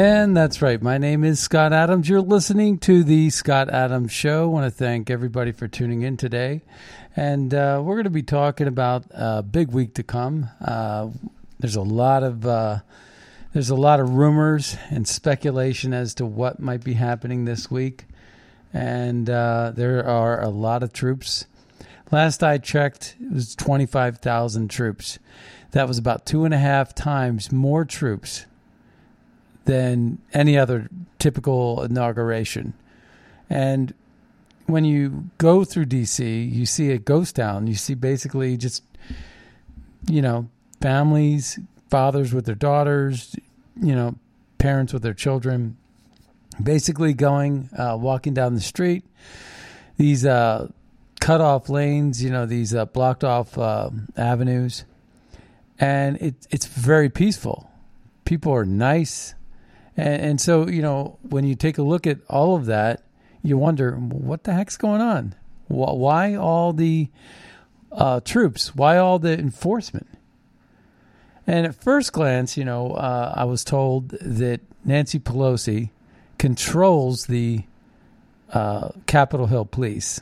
[0.00, 0.80] And that's right.
[0.80, 2.08] My name is Scott Adams.
[2.08, 4.44] You're listening to the Scott Adams Show.
[4.44, 6.62] I want to thank everybody for tuning in today.
[7.16, 10.50] And uh, we're going to be talking about a big week to come.
[10.64, 11.08] Uh,
[11.58, 12.78] there's a lot of uh,
[13.52, 18.04] there's a lot of rumors and speculation as to what might be happening this week,
[18.72, 21.46] and uh, there are a lot of troops.
[22.12, 25.18] Last I checked, it was 25,000 troops.
[25.72, 28.46] That was about two and a half times more troops
[29.68, 30.88] than any other
[31.18, 32.72] typical inauguration.
[33.50, 33.92] And
[34.64, 37.66] when you go through DC, you see a ghost town.
[37.66, 38.82] You see basically just,
[40.08, 40.48] you know,
[40.80, 41.58] families,
[41.90, 43.36] fathers with their daughters,
[43.78, 44.14] you know,
[44.56, 45.76] parents with their children,
[46.62, 49.04] basically going, uh, walking down the street.
[49.98, 50.68] These uh,
[51.20, 54.86] cut off lanes, you know, these uh, blocked off uh, avenues.
[55.78, 57.70] And it, it's very peaceful.
[58.24, 59.34] People are nice.
[59.98, 63.02] And, and so, you know, when you take a look at all of that,
[63.42, 65.34] you wonder what the heck's going on?
[65.66, 67.08] Why all the
[67.92, 68.74] uh, troops?
[68.74, 70.06] Why all the enforcement?
[71.46, 75.90] And at first glance, you know, uh, I was told that Nancy Pelosi
[76.38, 77.64] controls the
[78.52, 80.20] uh, Capitol Hill Police.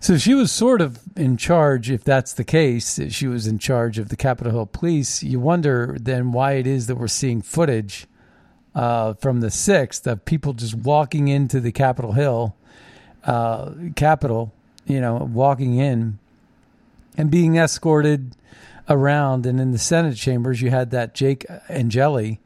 [0.00, 3.98] So she was sort of in charge, if that's the case, she was in charge
[3.98, 5.22] of the Capitol Hill Police.
[5.22, 8.06] You wonder then why it is that we're seeing footage
[8.74, 12.56] uh, from the 6th of people just walking into the Capitol Hill,
[13.24, 14.52] uh, Capitol,
[14.86, 16.18] you know, walking in
[17.16, 18.34] and being escorted
[18.88, 19.46] around.
[19.46, 22.40] And in the Senate chambers, you had that Jake Angeli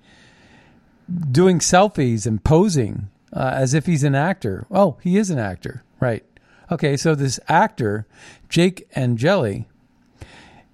[1.31, 4.66] doing selfies and posing uh, as if he's an actor.
[4.70, 6.25] Oh, he is an actor, right?
[6.70, 8.06] Okay, so this actor,
[8.48, 9.69] Jake Angeli,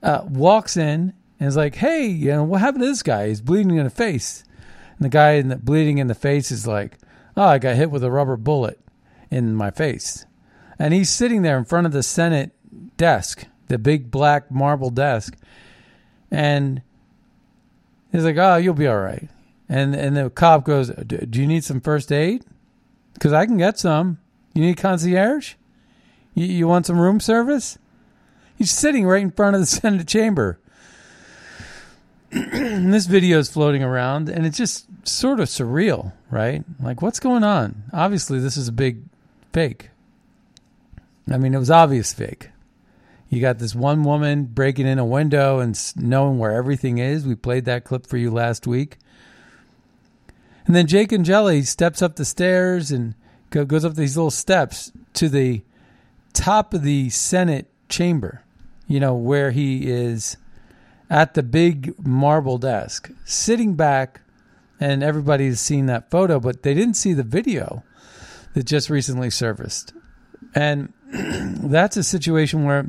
[0.02, 3.28] uh, walks in and is like, "Hey, you know what happened to this guy?
[3.28, 4.44] He's bleeding in the face."
[4.98, 6.98] And the guy in the, bleeding in the face is like,
[7.36, 8.80] "Oh, I got hit with a rubber bullet
[9.30, 10.26] in my face,"
[10.78, 12.53] and he's sitting there in front of the Senate
[12.97, 15.36] desk, the big black marble desk,
[16.30, 16.82] and
[18.10, 19.28] he's like, "Oh, you'll be all right."
[19.69, 22.44] And and the cop goes, "Do you need some first aid?
[23.14, 24.19] Because I can get some.
[24.54, 25.54] You need concierge?
[26.34, 27.78] You, you want some room service?"
[28.56, 30.60] He's sitting right in front of the Senate chamber.
[32.53, 36.65] this video is floating around, and it's just sort of surreal, right?
[36.81, 37.82] Like, what's going on?
[37.93, 39.03] Obviously, this is a big
[39.53, 39.91] fake.
[41.31, 42.48] I mean, it was obvious fake.
[43.28, 47.27] You got this one woman breaking in a window and knowing where everything is.
[47.27, 48.97] We played that clip for you last week.
[50.66, 53.15] And then Jake Angeli steps up the stairs and
[53.51, 55.62] goes up these little steps to the
[56.33, 58.42] top of the Senate chamber,
[58.86, 60.39] you know, where he is
[61.12, 64.22] at the big marble desk, sitting back.
[64.80, 67.84] And everybody's seen that photo, but they didn't see the video
[68.54, 69.92] that just recently surfaced.
[70.56, 72.88] And that's a situation where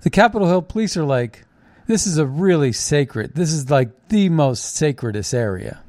[0.00, 1.44] the Capitol Hill police are like,
[1.86, 5.82] this is a really sacred, this is like the most sacredest area.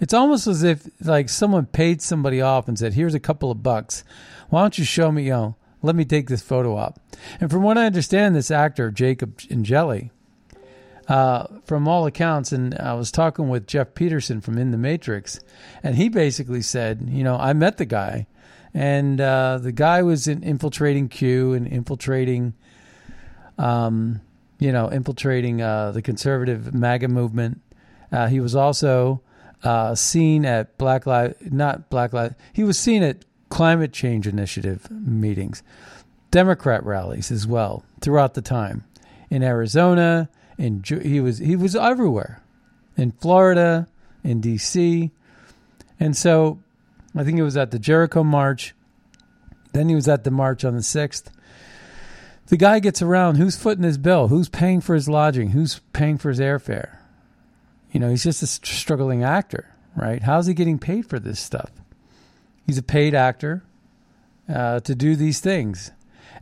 [0.00, 3.62] It's almost as if like someone paid somebody off and said, "Here's a couple of
[3.62, 4.04] bucks.
[4.50, 5.24] Why don't you show me?
[5.24, 7.00] You know, let me take this photo op."
[7.40, 10.10] And from what I understand, this actor Jacob Angeli,
[11.08, 15.40] uh, from all accounts, and I was talking with Jeff Peterson from In the Matrix,
[15.82, 18.26] and he basically said, you know, I met the guy,
[18.74, 22.54] and uh, the guy was in infiltrating Q and infiltrating,
[23.56, 24.20] um,
[24.58, 27.60] you know, infiltrating uh, the conservative MAGA movement.
[28.10, 29.22] Uh, he was also
[29.62, 32.34] uh, seen at Black Lives, not Black Lives.
[32.52, 33.24] He was seen at
[33.56, 35.62] climate change initiative meetings,
[36.30, 38.84] Democrat rallies as well throughout the time
[39.30, 40.28] in Arizona.
[40.58, 42.42] In he was he was everywhere,
[42.98, 43.88] in Florida,
[44.22, 45.10] in D.C.,
[45.98, 46.58] and so
[47.14, 48.74] I think it was at the Jericho March.
[49.72, 51.30] Then he was at the march on the sixth.
[52.48, 53.36] The guy gets around.
[53.36, 54.28] Who's footing his bill?
[54.28, 55.50] Who's paying for his lodging?
[55.50, 56.98] Who's paying for his airfare?
[57.90, 60.22] You know, he's just a struggling actor, right?
[60.22, 61.70] How's he getting paid for this stuff?
[62.66, 63.62] He's a paid actor
[64.52, 65.92] uh, to do these things,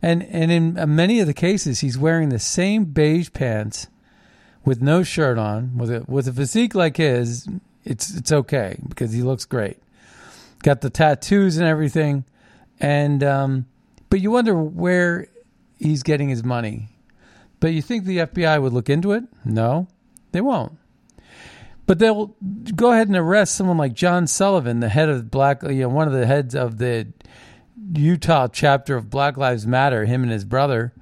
[0.01, 3.87] and and in many of the cases, he's wearing the same beige pants
[4.65, 7.47] with no shirt on, with a with a physique like his.
[7.83, 9.77] It's it's okay because he looks great.
[10.63, 12.25] Got the tattoos and everything,
[12.79, 13.65] and um,
[14.09, 15.27] but you wonder where
[15.77, 16.89] he's getting his money.
[17.59, 19.23] But you think the FBI would look into it?
[19.43, 19.87] No,
[20.31, 20.77] they won't.
[21.85, 22.35] But they'll
[22.75, 26.07] go ahead and arrest someone like John Sullivan, the head of Black, you know, one
[26.07, 27.07] of the heads of the
[27.93, 30.93] Utah chapter of Black Lives Matter, him and his brother,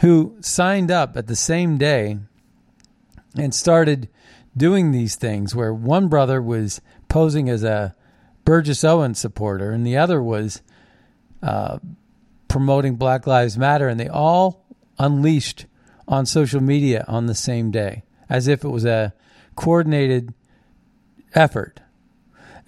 [0.00, 2.18] who signed up at the same day
[3.36, 4.08] and started
[4.56, 7.94] doing these things where one brother was posing as a
[8.44, 10.62] Burgess Owens supporter and the other was
[11.42, 11.78] uh,
[12.48, 14.64] promoting Black Lives Matter, and they all
[14.98, 15.66] unleashed
[16.08, 19.12] on social media on the same day as if it was a
[19.56, 20.32] coordinated
[21.34, 21.80] effort.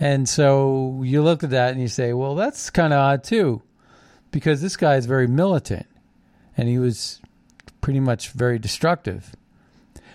[0.00, 3.62] And so you look at that and you say, well, that's kind of odd too,
[4.30, 5.86] because this guy is very militant
[6.56, 7.20] and he was
[7.80, 9.34] pretty much very destructive.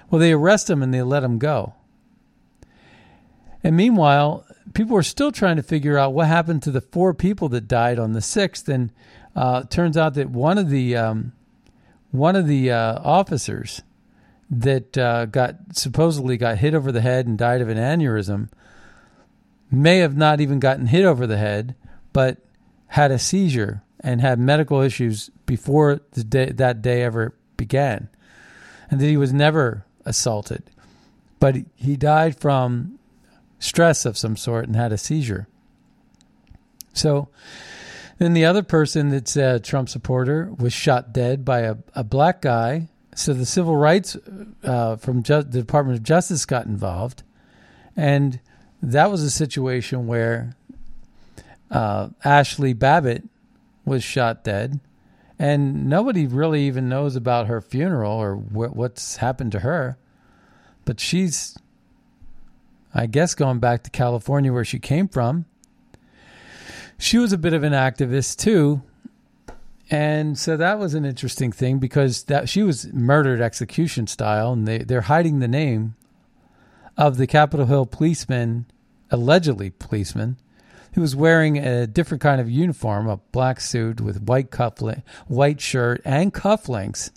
[0.09, 1.73] Well, they arrest him and they let him go.
[3.63, 7.49] And meanwhile, people are still trying to figure out what happened to the four people
[7.49, 8.67] that died on the sixth.
[8.67, 8.91] And
[9.35, 11.31] uh, turns out that one of the um,
[12.11, 13.81] one of the uh, officers
[14.61, 18.49] that uh, got supposedly got hit over the head and died of an aneurysm
[19.71, 21.75] may have not even gotten hit over the head,
[22.11, 22.37] but
[22.87, 28.09] had a seizure and had medical issues before the day, that day ever began,
[28.91, 30.63] and that he was never assaulted,
[31.39, 32.99] but he died from
[33.59, 35.47] stress of some sort and had a seizure.
[36.93, 37.29] So.
[38.19, 42.41] Then the other person that's a Trump supporter was shot dead by a, a black
[42.41, 44.17] guy so the civil rights
[44.63, 47.23] uh, from Ju- the Department of Justice got involved,
[47.95, 48.39] and
[48.81, 50.55] that was a situation where
[51.71, 53.23] uh, Ashli Babbitt
[53.85, 54.79] was shot dead,
[55.39, 59.97] and nobody really even knows about her funeral or wh- what's happened to her.
[60.85, 61.57] But she's,
[62.93, 65.45] I guess, going back to California where she came from.
[66.97, 68.81] She was a bit of an activist too,
[69.89, 74.67] and so that was an interesting thing because that she was murdered execution style, and
[74.67, 75.95] they they're hiding the name
[76.97, 78.65] of the Capitol Hill policeman,
[79.11, 80.37] allegedly policeman,
[80.93, 85.59] who was wearing a different kind of uniform, a black suit with white cufflink, white
[85.59, 87.11] shirt, and cufflinks,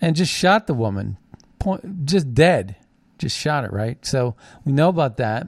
[0.00, 1.16] and just shot the woman,
[1.58, 2.76] point, just dead,
[3.18, 4.04] just shot it right.
[4.04, 5.46] So we know about that.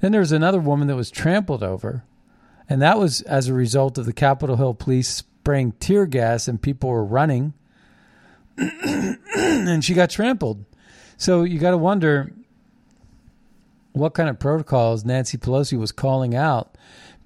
[0.00, 2.04] Then there was another woman that was trampled over
[2.68, 6.60] and that was as a result of the Capitol Hill police spraying tear gas and
[6.60, 7.54] people were running.
[8.56, 10.64] and she got trampled.
[11.16, 12.32] So you got to wonder
[13.92, 16.76] what kind of protocols Nancy Pelosi was calling out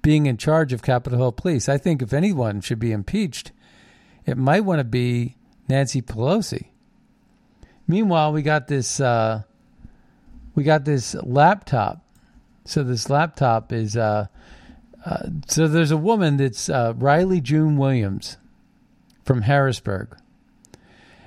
[0.01, 1.67] being in charge of Capitol Hill Police.
[1.67, 3.51] I think if anyone should be impeached,
[4.25, 5.35] it might want to be
[5.67, 6.67] Nancy Pelosi.
[7.87, 9.43] Meanwhile, we got this uh,
[10.55, 12.05] we got this laptop.
[12.65, 14.27] So this laptop is uh,
[15.05, 18.37] uh, so there's a woman that's uh, Riley June Williams
[19.23, 20.15] from Harrisburg,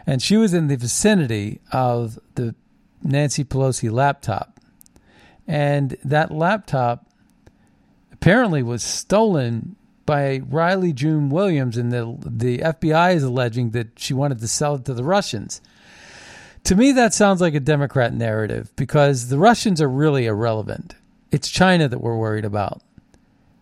[0.07, 2.55] and she was in the vicinity of the
[3.03, 4.61] Nancy Pelosi laptop,
[5.47, 7.07] and that laptop
[8.13, 9.77] apparently was stolen
[10.07, 14.77] by Riley June Williams, and the the FBI is alleging that she wanted to sell
[14.77, 15.61] it to the Russians.
[16.65, 20.95] To me, that sounds like a Democrat narrative because the Russians are really irrelevant.
[21.31, 22.81] It's China that we're worried about.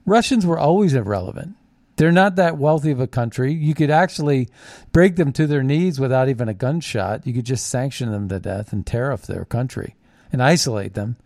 [0.05, 1.57] Russians were always irrelevant.
[1.97, 3.53] They're not that wealthy of a country.
[3.53, 4.49] You could actually
[4.93, 7.27] break them to their knees without even a gunshot.
[7.27, 9.95] You could just sanction them to death and tear off their country
[10.33, 11.17] and isolate them.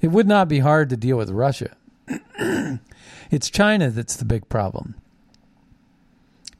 [0.00, 1.76] It would not be hard to deal with Russia.
[2.38, 4.94] it's China that's the big problem.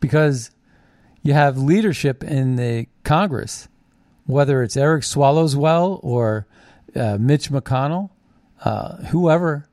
[0.00, 0.50] Because
[1.23, 3.68] you have leadership in the Congress
[4.26, 6.47] whether it's Eric Swallowswell or
[6.97, 8.11] uh, Mitch McConnell,
[8.64, 9.68] uh, whoever.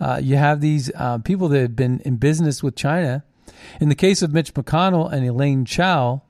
[0.00, 3.24] Uh, you have these uh, people that have been in business with China.
[3.80, 6.22] In the case of Mitch McConnell and Elaine Chao,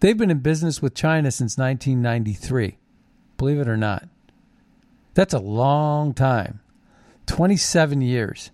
[0.00, 2.76] they've been in business with China since 1993.
[3.38, 4.08] Believe it or not.
[5.14, 6.60] That's a long time
[7.26, 8.50] 27 years.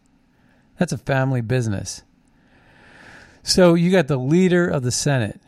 [0.78, 2.02] That's a family business.
[3.42, 5.40] So you got the leader of the Senate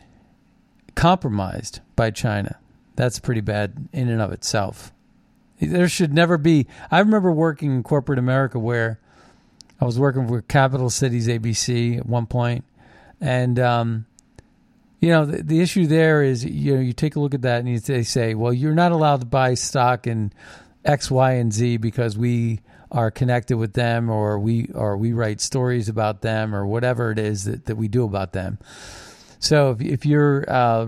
[0.94, 2.58] compromised by China.
[2.96, 4.92] That's pretty bad in and of itself.
[5.60, 6.66] There should never be.
[6.90, 8.98] I remember working in corporate America where
[9.80, 12.64] I was working for Capital Cities ABC at one point,
[13.20, 14.06] and um,
[15.00, 17.60] you know the, the, issue there is you know you take a look at that
[17.60, 20.32] and you, they say, well, you're not allowed to buy stock in
[20.84, 25.40] X, Y, and Z because we are connected with them, or we or we write
[25.40, 28.58] stories about them, or whatever it is that, that we do about them.
[29.40, 30.86] So if, if you're uh,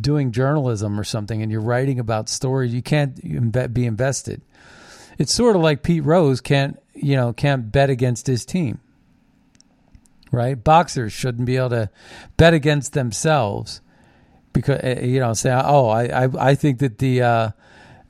[0.00, 4.40] doing journalism or something and you're writing about stories, you can't be invested.
[5.18, 8.80] It's sort of like Pete Rose can't you know can't bet against his team,
[10.30, 10.62] right?
[10.62, 11.90] Boxers shouldn't be able to
[12.36, 13.80] bet against themselves
[14.52, 17.50] because eh, you know say oh I I, I think that the uh,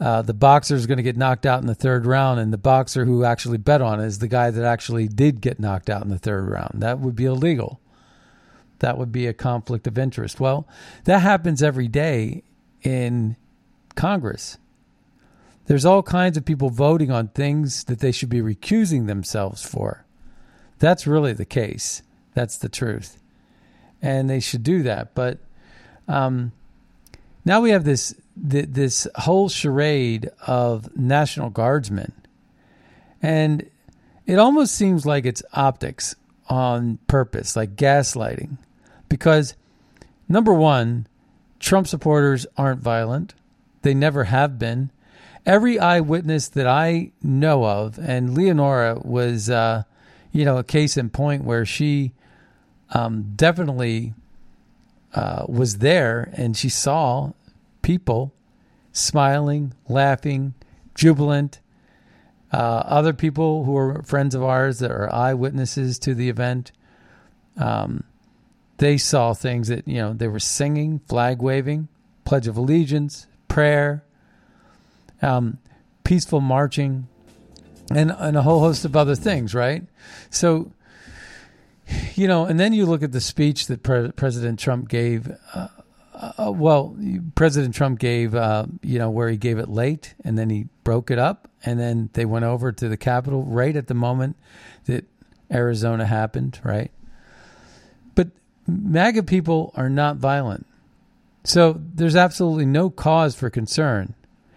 [0.02, 2.58] uh, the boxer is going to get knocked out in the third round, and the
[2.58, 6.02] boxer who actually bet on it is the guy that actually did get knocked out
[6.02, 6.82] in the third round.
[6.82, 7.80] That would be illegal
[8.80, 10.40] that would be a conflict of interest.
[10.40, 10.66] Well,
[11.04, 12.42] that happens every day
[12.82, 13.36] in
[13.94, 14.58] Congress.
[15.66, 20.06] There's all kinds of people voting on things that they should be recusing themselves for.
[20.78, 22.02] That's really the case.
[22.34, 23.20] That's the truth.
[24.00, 25.14] And they should do that.
[25.14, 25.38] But
[26.06, 26.52] um,
[27.44, 32.12] now we have this this whole charade of National Guardsmen.
[33.20, 33.68] And
[34.26, 36.14] it almost seems like it's optics
[36.48, 38.58] on purpose, like gaslighting.
[39.08, 39.54] Because,
[40.28, 41.06] number one,
[41.58, 43.34] Trump supporters aren't violent,
[43.82, 44.90] they never have been.
[45.46, 49.84] Every eyewitness that I know of, and Leonora was, uh,
[50.32, 52.12] you know, a case in point where she
[52.90, 54.14] um, definitely
[55.14, 57.32] uh, was there and she saw
[57.82, 58.34] people
[58.92, 60.54] smiling, laughing,
[60.94, 61.60] jubilant.
[62.52, 66.72] Uh, other people who are friends of ours that are eyewitnesses to the event.
[67.56, 68.04] Um,
[68.78, 71.88] they saw things that, you know, they were singing, flag waving,
[72.24, 74.04] Pledge of Allegiance, prayer,
[75.20, 75.58] um,
[76.04, 77.08] peaceful marching,
[77.90, 79.84] and, and a whole host of other things, right?
[80.30, 80.72] So,
[82.14, 85.30] you know, and then you look at the speech that Pre- President Trump gave.
[85.54, 85.68] Uh,
[86.14, 86.96] uh, well,
[87.36, 91.10] President Trump gave, uh, you know, where he gave it late and then he broke
[91.10, 91.48] it up.
[91.64, 94.36] And then they went over to the Capitol right at the moment
[94.86, 95.04] that
[95.50, 96.90] Arizona happened, right?
[98.68, 100.66] MAGA people are not violent.
[101.44, 104.14] So there's absolutely no cause for concern.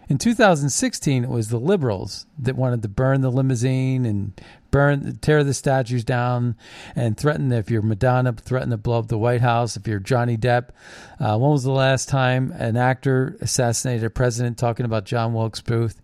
[0.10, 4.34] In 2016, it was the liberals that wanted to burn the limousine and
[4.70, 6.58] burn, tear the statues down,
[6.98, 9.78] and threaten if you're Madonna, threaten to blow up the White House.
[9.78, 10.72] If you're Johnny Depp,
[11.18, 14.58] uh, when was the last time an actor assassinated a president?
[14.58, 16.02] Talking about John Wilkes Booth,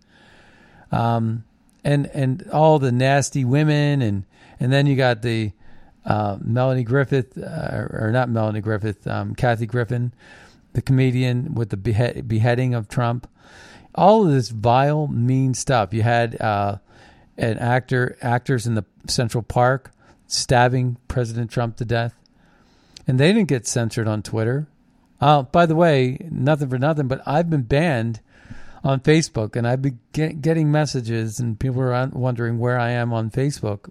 [0.90, 1.44] um,
[1.84, 4.24] and and all the nasty women, and
[4.58, 5.52] and then you got the
[6.08, 10.14] uh, Melanie Griffith, uh, or not Melanie Griffith, um, Kathy Griffin,
[10.72, 13.30] the comedian with the behe- beheading of Trump.
[13.94, 15.92] All of this vile, mean stuff.
[15.92, 16.78] You had uh,
[17.36, 19.92] an actor, actors in the Central Park
[20.26, 22.14] stabbing President Trump to death,
[23.06, 24.66] and they didn't get censored on Twitter.
[25.20, 28.20] Uh, by the way, nothing for nothing, but I've been banned
[28.82, 33.12] on Facebook, and I've been get, getting messages, and people are wondering where I am
[33.12, 33.90] on Facebook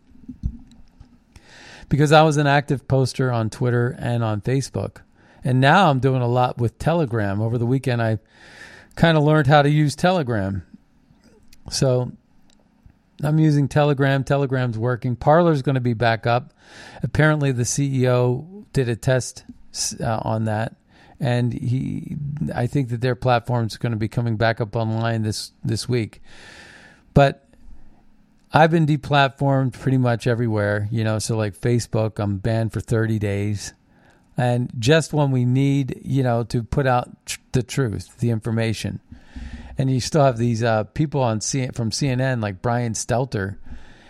[1.90, 4.98] because I was an active poster on Twitter and on Facebook.
[5.44, 7.42] And now I'm doing a lot with Telegram.
[7.42, 8.20] Over the weekend, I
[8.96, 10.64] kind of learned how to use Telegram.
[11.70, 12.12] So
[13.24, 14.24] I'm using Telegram.
[14.24, 15.16] Telegram's working.
[15.16, 16.54] Parler's going to be back up.
[17.02, 19.44] Apparently, the CEO did a test
[20.00, 20.76] uh, on that,
[21.20, 22.16] and he,
[22.54, 26.22] I think that their platform's going to be coming back up online this this week.
[27.14, 27.47] But
[28.58, 33.20] I've been deplatformed pretty much everywhere, you know, so like Facebook, I'm banned for 30
[33.20, 33.72] days.
[34.36, 39.00] And just when we need, you know, to put out tr- the truth, the information.
[39.78, 43.58] And you still have these uh, people on C- from CNN like Brian Stelter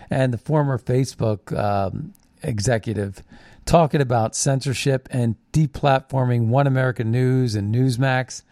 [0.08, 3.22] and the former Facebook um, executive
[3.66, 8.44] talking about censorship and deplatforming One American News and Newsmax,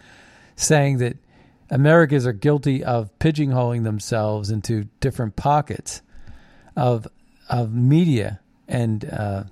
[0.57, 1.17] saying that
[1.71, 6.03] Americans are guilty of pigeonholing themselves into different pockets
[6.77, 7.09] of
[7.49, 9.45] of media and uh,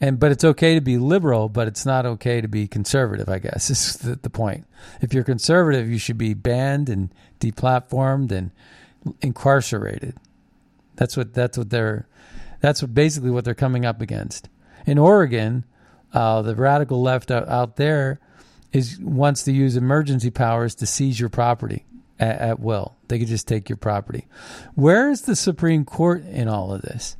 [0.00, 3.28] And but it's okay to be liberal, but it's not okay to be conservative.
[3.28, 4.66] I guess is the, the point.
[5.00, 8.50] If you're conservative, you should be banned and deplatformed and
[9.22, 10.16] incarcerated.
[10.96, 12.06] That's what that's what they're
[12.60, 14.48] that's what basically what they're coming up against.
[14.86, 15.64] In Oregon,
[16.12, 18.20] uh, the radical left out, out there
[18.74, 21.86] is wants to use emergency powers to seize your property
[22.18, 22.96] at, at will.
[23.08, 24.26] They could just take your property.
[24.74, 27.16] Where is the Supreme Court in all of this?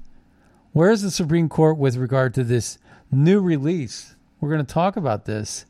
[0.73, 2.79] Where is the Supreme Court with regard to this
[3.11, 4.17] new release?
[4.41, 5.65] We're going to talk about this.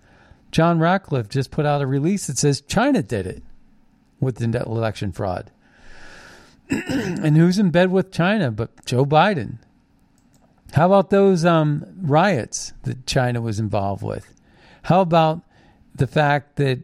[0.51, 3.43] John Ratcliffe just put out a release that says China did it
[4.21, 5.51] with the election fraud.
[6.71, 9.59] and who's in bed with China but Joe Biden?
[10.73, 14.33] How about those um, riots that China was involved with?
[14.85, 15.43] How about
[15.95, 16.81] the fact that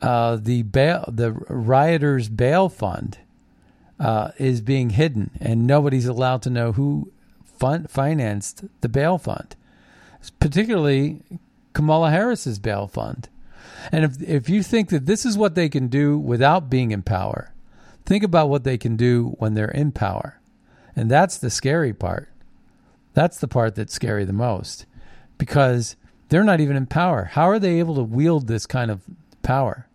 [0.00, 3.18] uh, the bail, the rioters' bail fund
[3.98, 7.10] uh, is being hidden, and nobody's allowed to know who
[7.44, 9.56] fund, financed the bail fund,
[10.38, 11.22] particularly
[11.72, 13.28] Kamala Harris's bail fund.
[13.90, 17.02] And if if you think that this is what they can do without being in
[17.02, 17.52] power,
[18.04, 20.40] think about what they can do when they're in power,
[20.94, 22.28] and that's the scary part.
[23.14, 24.84] That's the part that's scary the most,
[25.38, 25.96] because
[26.28, 27.24] they're not even in power.
[27.24, 29.02] How are they able to wield this kind of
[29.42, 29.86] power?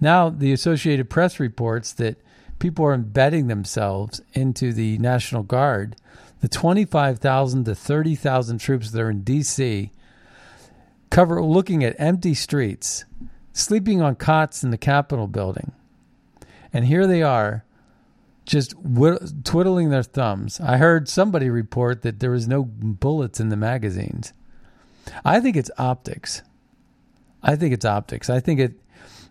[0.00, 2.16] Now, the Associated Press reports that
[2.58, 5.96] people are embedding themselves into the National Guard.
[6.40, 9.92] The 25,000 to 30,000 troops that are in D.C.
[11.10, 13.04] cover looking at empty streets,
[13.52, 15.72] sleeping on cots in the Capitol building.
[16.72, 17.64] And here they are,
[18.44, 18.74] just
[19.44, 20.58] twiddling their thumbs.
[20.58, 24.32] I heard somebody report that there was no bullets in the magazines.
[25.24, 26.42] I think it's optics.
[27.42, 28.30] I think it's optics.
[28.30, 28.74] I think it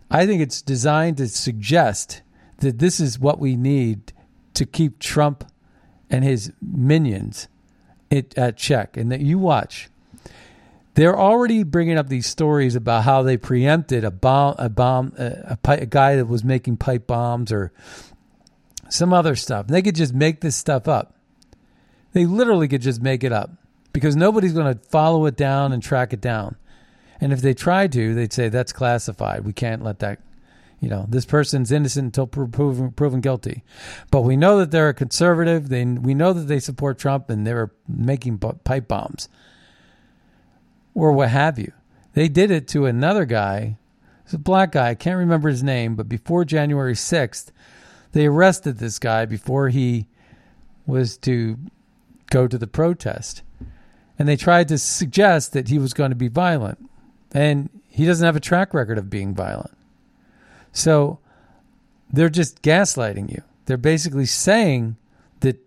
[0.09, 2.21] I think it's designed to suggest
[2.57, 4.11] that this is what we need
[4.55, 5.45] to keep Trump
[6.09, 7.47] and his minions
[8.09, 9.89] it, at check and that you watch
[10.93, 15.57] they're already bringing up these stories about how they preempted a bomb a bomb a,
[15.65, 17.71] a, a guy that was making pipe bombs or
[18.89, 21.15] some other stuff they could just make this stuff up
[22.11, 23.49] they literally could just make it up
[23.93, 26.55] because nobody's going to follow it down and track it down.
[27.19, 29.45] And if they tried to, they'd say that's classified.
[29.45, 30.19] We can't let that,
[30.79, 33.63] you know, this person's innocent until proven, proven guilty.
[34.09, 35.69] But we know that they're a conservative.
[35.69, 39.29] They, we know that they support Trump and they're making pipe bombs
[40.93, 41.71] or what have you.
[42.13, 43.77] They did it to another guy.
[44.23, 44.89] It's a black guy.
[44.89, 47.51] I can't remember his name, but before January 6th,
[48.11, 50.07] they arrested this guy before he
[50.85, 51.57] was to
[52.29, 53.43] go to the protest
[54.21, 56.77] and they tried to suggest that he was going to be violent.
[57.31, 59.75] And he doesn't have a track record of being violent.
[60.71, 61.17] So
[62.13, 63.41] they're just gaslighting you.
[63.65, 64.95] They're basically saying
[65.39, 65.57] that.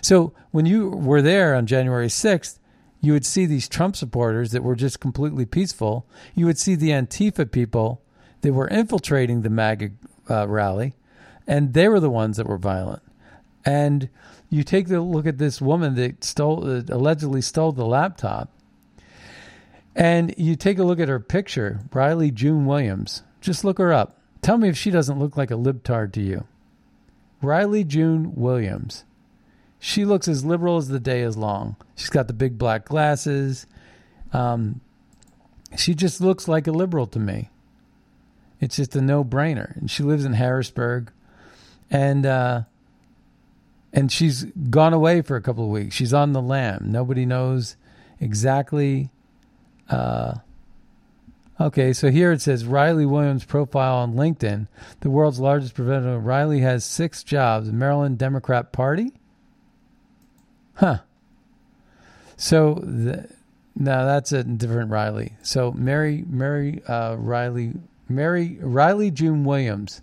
[0.00, 2.58] So when you were there on January 6th,
[3.02, 6.06] you would see these Trump supporters that were just completely peaceful.
[6.34, 8.00] You would see the Antifa people
[8.40, 9.90] that were infiltrating the MAGA
[10.30, 10.94] uh, rally,
[11.46, 13.02] and they were the ones that were violent.
[13.66, 14.08] And
[14.50, 18.50] you take a look at this woman that stole, uh, allegedly stole the laptop,
[19.94, 23.22] and you take a look at her picture, Riley June Williams.
[23.40, 24.18] Just look her up.
[24.42, 26.44] Tell me if she doesn't look like a libtard to you.
[27.42, 29.04] Riley June Williams.
[29.78, 31.76] She looks as liberal as the day is long.
[31.94, 33.66] She's got the big black glasses.
[34.32, 34.80] Um,
[35.76, 37.50] she just looks like a liberal to me.
[38.60, 39.76] It's just a no brainer.
[39.76, 41.12] And she lives in Harrisburg.
[41.90, 42.62] And uh,
[43.92, 45.94] and she's gone away for a couple of weeks.
[45.94, 46.86] She's on the lam.
[46.86, 47.76] Nobody knows
[48.20, 49.10] exactly.
[49.88, 50.34] Uh,
[51.60, 54.68] okay, so here it says Riley Williams' profile on LinkedIn.
[55.00, 56.24] The world's largest preventative.
[56.24, 57.72] Riley has six jobs.
[57.72, 59.12] Maryland Democrat Party.
[60.74, 60.98] Huh.
[62.36, 63.28] So the,
[63.74, 65.32] now that's a different Riley.
[65.42, 67.72] So Mary Mary uh, Riley
[68.08, 70.00] Mary Riley June Williams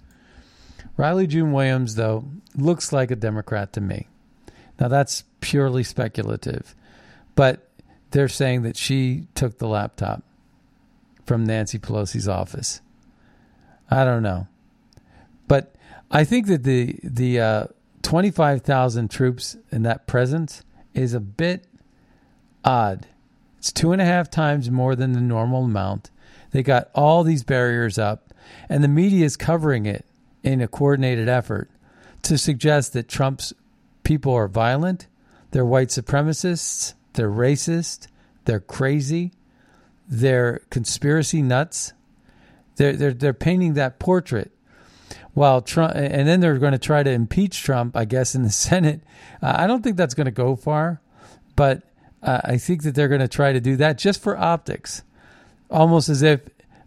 [0.97, 4.07] Riley June Williams, though, looks like a Democrat to me.
[4.79, 6.75] Now, that's purely speculative,
[7.35, 7.69] but
[8.11, 10.23] they're saying that she took the laptop
[11.25, 12.81] from Nancy Pelosi's office.
[13.89, 14.47] I don't know.
[15.47, 15.75] But
[16.11, 17.67] I think that the, the uh,
[18.03, 21.67] 25,000 troops in that presence is a bit
[22.63, 23.07] odd.
[23.57, 26.11] It's two and a half times more than the normal amount.
[26.51, 28.33] They got all these barriers up,
[28.69, 30.05] and the media is covering it
[30.45, 31.69] in a coordinated effort
[32.21, 33.53] to suggest that Trump's
[34.03, 35.07] people are violent,
[35.51, 38.07] they're white supremacists, they're racist,
[38.45, 39.33] they're crazy,
[40.07, 41.93] they're conspiracy nuts.
[42.75, 44.51] They're they're they're painting that portrait.
[45.33, 48.49] While Trump, and then they're going to try to impeach Trump, I guess, in the
[48.67, 49.01] Senate.
[49.41, 51.01] Uh, I don't think that's going to go far,
[51.57, 51.83] but
[52.23, 55.03] uh, I think that they're going to try to do that just for optics,
[55.69, 56.41] almost as if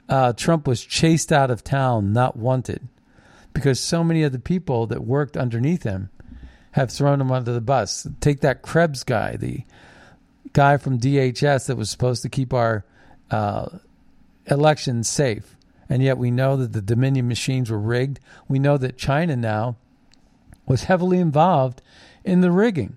[0.08, 2.88] uh, Trump was chased out of town, not wanted,
[3.52, 6.10] because so many of the people that worked underneath him
[6.72, 8.06] have thrown him under the bus.
[8.20, 9.64] Take that Krebs guy, the
[10.52, 12.84] guy from DHS that was supposed to keep our
[13.30, 13.68] uh,
[14.46, 15.56] elections safe.
[15.88, 18.20] And yet we know that the Dominion machines were rigged.
[18.46, 19.76] We know that China now
[20.66, 21.80] was heavily involved
[22.24, 22.96] in the rigging.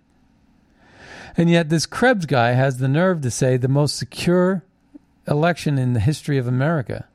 [1.37, 4.63] And yet this Krebs guy has the nerve to say the most secure
[5.27, 7.07] election in the history of America,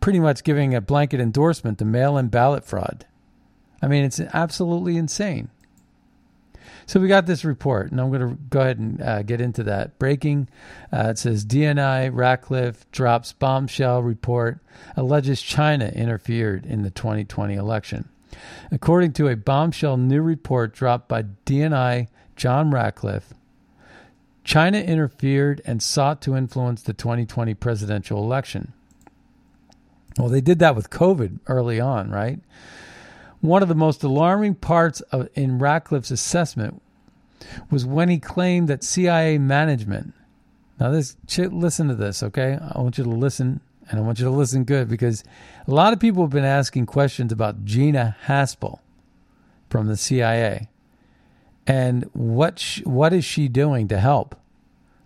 [0.00, 3.06] pretty much giving a blanket endorsement to mail in ballot fraud.
[3.82, 5.50] I mean, it's absolutely insane.
[6.86, 9.62] So we got this report, and I'm going to go ahead and uh, get into
[9.64, 9.96] that.
[9.98, 10.48] Breaking,
[10.92, 14.58] uh, it says DNI Ratcliffe drops bombshell report
[14.96, 18.08] alleges China interfered in the 2020 election.
[18.72, 23.34] According to a bombshell new report dropped by DNI John Ratcliffe,
[24.42, 28.72] China interfered and sought to influence the 2020 presidential election.
[30.18, 32.40] Well, they did that with COVID early on, right?
[33.40, 36.82] One of the most alarming parts of, in Ratcliffe's assessment
[37.70, 40.12] was when he claimed that CIA management.
[40.78, 42.58] Now, this listen to this, okay?
[42.60, 45.24] I want you to listen, and I want you to listen good because
[45.66, 48.80] a lot of people have been asking questions about Gina Haspel
[49.68, 50.68] from the CIA
[51.66, 54.34] and what what is she doing to help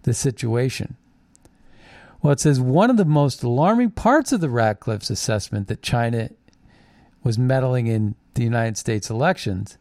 [0.03, 0.97] the situation.
[2.25, 6.31] Well, it says one of the most alarming parts of the Ratcliffe's assessment that China
[7.23, 9.77] was meddling in the United States elections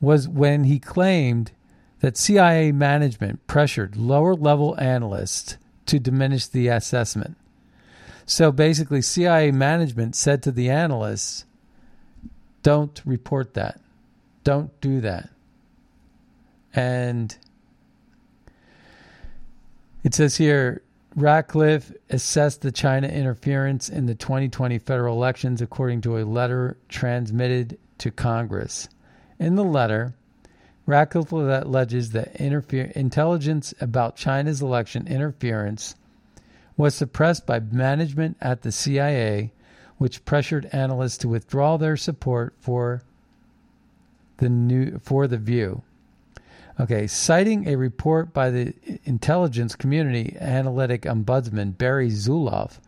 [0.00, 1.52] was when he claimed
[2.00, 7.36] that CIA management pressured lower level analysts to diminish the assessment.
[8.26, 11.44] So basically, CIA management said to the analysts,
[12.64, 13.80] don't report that.
[14.42, 15.30] Don't do that.
[16.74, 17.36] And
[20.02, 20.82] it says here
[21.16, 27.78] Ratcliffe assessed the China interference in the 2020 federal elections according to a letter transmitted
[27.98, 28.88] to Congress.
[29.38, 30.14] In the letter,
[30.86, 35.94] Ratcliffe alleges that interfer- intelligence about China's election interference
[36.76, 39.52] was suppressed by management at the CIA,
[39.98, 43.02] which pressured analysts to withdraw their support for
[44.38, 45.82] the new for the view.
[46.78, 52.80] Okay, citing a report by the intelligence community analytic ombudsman Barry Zulauf,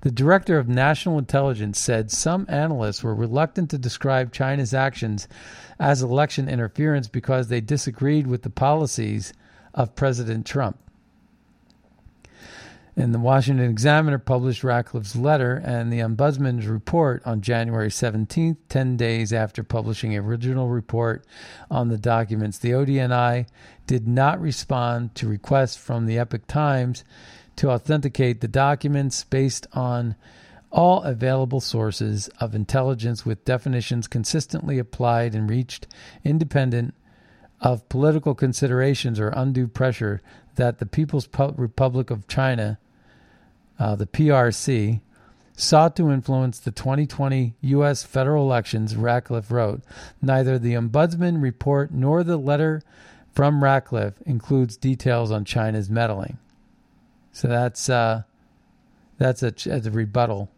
[0.00, 5.28] the director of national intelligence said some analysts were reluctant to describe China's actions
[5.78, 9.34] as election interference because they disagreed with the policies
[9.74, 10.78] of President Trump.
[12.98, 18.96] And the Washington Examiner published Ratcliffe's letter and the Ombudsman's report on January 17th, 10
[18.96, 21.24] days after publishing a original report
[21.70, 22.58] on the documents.
[22.58, 23.46] The ODNI
[23.86, 27.04] did not respond to requests from the Epoch Times
[27.54, 30.16] to authenticate the documents based on
[30.72, 35.86] all available sources of intelligence with definitions consistently applied and reached
[36.24, 36.94] independent
[37.60, 40.20] of political considerations or undue pressure
[40.56, 42.76] that the People's Republic of China
[43.78, 45.00] uh, the PRC,
[45.56, 48.04] sought to influence the 2020 U.S.
[48.04, 49.82] federal elections, Ratcliffe wrote.
[50.22, 52.82] Neither the Ombudsman report nor the letter
[53.32, 56.38] from Ratcliffe includes details on China's meddling.
[57.32, 58.22] So that's uh,
[59.18, 60.48] that's a, a rebuttal.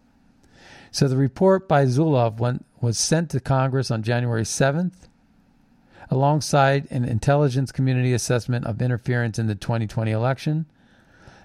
[0.90, 5.08] So the report by Zulauf went, was sent to Congress on January 7th,
[6.10, 10.66] alongside an intelligence community assessment of interference in the 2020 election.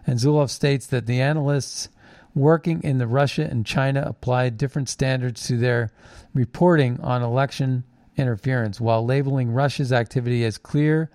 [0.06, 1.90] And Zulauf states that the analysts
[2.34, 5.92] working in the Russia and China applied different standards to their
[6.34, 7.84] reporting on election
[8.18, 8.80] interference.
[8.80, 11.10] While labeling Russia's activity as clear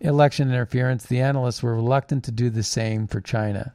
[0.00, 3.72] election interference, the analysts were reluctant to do the same for China.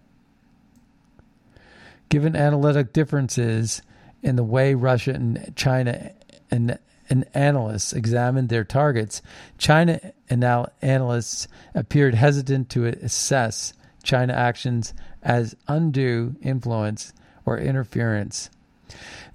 [2.09, 3.81] Given analytic differences
[4.21, 6.11] in the way Russia and China
[6.49, 6.77] and,
[7.09, 9.21] and analysts examined their targets,
[9.57, 13.73] China anal- analysts appeared hesitant to assess
[14.03, 17.13] China actions as undue influence
[17.45, 18.49] or interference.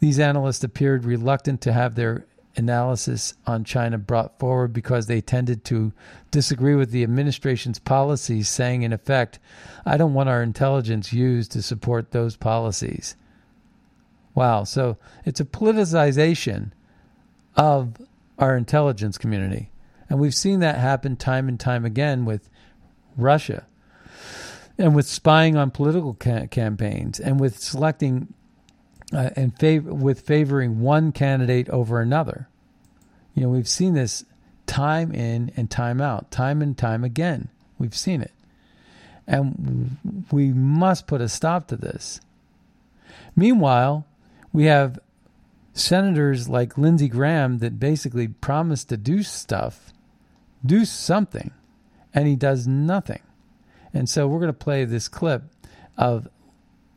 [0.01, 2.27] These analysts appeared reluctant to have their
[2.57, 5.93] analysis on China brought forward because they tended to
[6.31, 9.39] disagree with the administration's policies, saying, in effect,
[9.85, 13.17] I don't want our intelligence used to support those policies.
[14.35, 16.73] Wow, so it's a politicization
[17.57, 17.97] of
[18.39, 19.71] our intelligence community.
[20.09, 22.49] And we've seen that happen time and time again with
[23.17, 23.67] Russia
[24.79, 28.33] and with spying on political ca- campaigns and with selecting
[29.13, 32.49] uh, and favor with favoring one candidate over another.
[33.35, 34.25] You know, we've seen this
[34.67, 38.33] time in and time out, time and time again We've seen it.
[39.27, 39.97] And
[40.31, 42.21] we must put a stop to this.
[43.35, 44.07] Meanwhile,
[44.53, 44.99] we have
[45.73, 49.93] senators like Lindsey Graham that basically promised to do stuff,
[50.65, 51.51] do something,
[52.15, 53.21] and he does nothing.
[53.97, 55.45] And so we're going to play this clip
[55.97, 56.29] of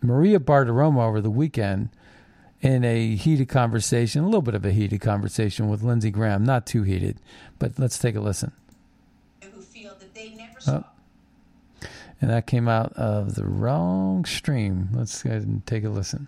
[0.01, 1.89] Maria Bartiromo over the weekend
[2.61, 6.65] in a heated conversation, a little bit of a heated conversation with Lindsey Graham, not
[6.65, 7.17] too heated,
[7.57, 8.51] but let's take a listen.
[10.67, 10.83] Oh.
[12.19, 14.89] And that came out of the wrong stream.
[14.93, 16.27] Let's go ahead and take a listen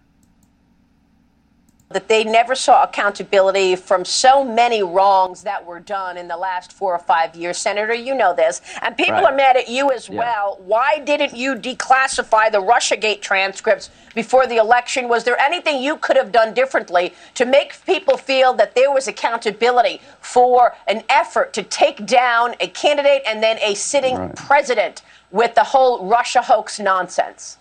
[1.93, 6.71] that they never saw accountability from so many wrongs that were done in the last
[6.71, 7.57] four or five years.
[7.57, 8.61] Senator, you know this.
[8.81, 9.25] And people right.
[9.25, 10.17] are mad at you as yeah.
[10.17, 10.59] well.
[10.65, 15.07] Why didn't you declassify the Russiagate transcripts before the election?
[15.07, 19.07] Was there anything you could have done differently to make people feel that there was
[19.07, 24.35] accountability for an effort to take down a candidate and then a sitting right.
[24.35, 25.01] president
[25.31, 27.57] with the whole Russia hoax nonsense?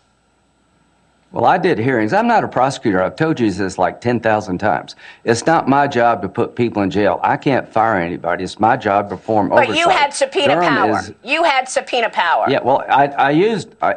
[1.33, 2.13] Well, I did hearings.
[2.13, 3.01] I'm not a prosecutor.
[3.01, 4.97] I've told you this like 10,000 times.
[5.23, 7.21] It's not my job to put people in jail.
[7.23, 8.43] I can't fire anybody.
[8.43, 9.69] It's my job to perform but oversight.
[9.69, 10.99] But you had subpoena Durham power.
[10.99, 12.47] Is, you had subpoena power.
[12.49, 13.95] Yeah, well, I, I used, I,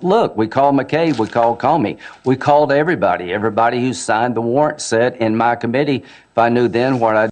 [0.00, 1.98] look, we called McCabe, we called Comey.
[2.24, 3.30] We called everybody.
[3.34, 7.28] Everybody who signed the warrant said in my committee, if I knew then what I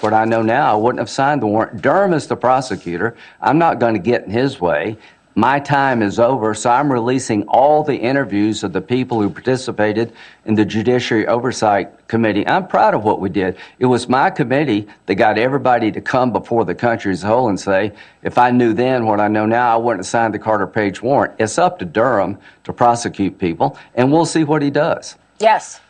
[0.00, 1.82] what I know now, I wouldn't have signed the warrant.
[1.82, 3.16] Durham is the prosecutor.
[3.40, 4.96] I'm not going to get in his way
[5.34, 10.12] my time is over, so I'm releasing all the interviews of the people who participated
[10.44, 12.46] in the Judiciary Oversight Committee.
[12.46, 13.56] I'm proud of what we did.
[13.80, 17.48] It was my committee that got everybody to come before the country as a whole
[17.48, 17.92] and say,
[18.22, 21.02] if I knew then what I know now, I wouldn't have signed the Carter Page
[21.02, 21.34] warrant.
[21.40, 25.16] It's up to Durham to prosecute people, and we'll see what he does.
[25.40, 25.80] Yes.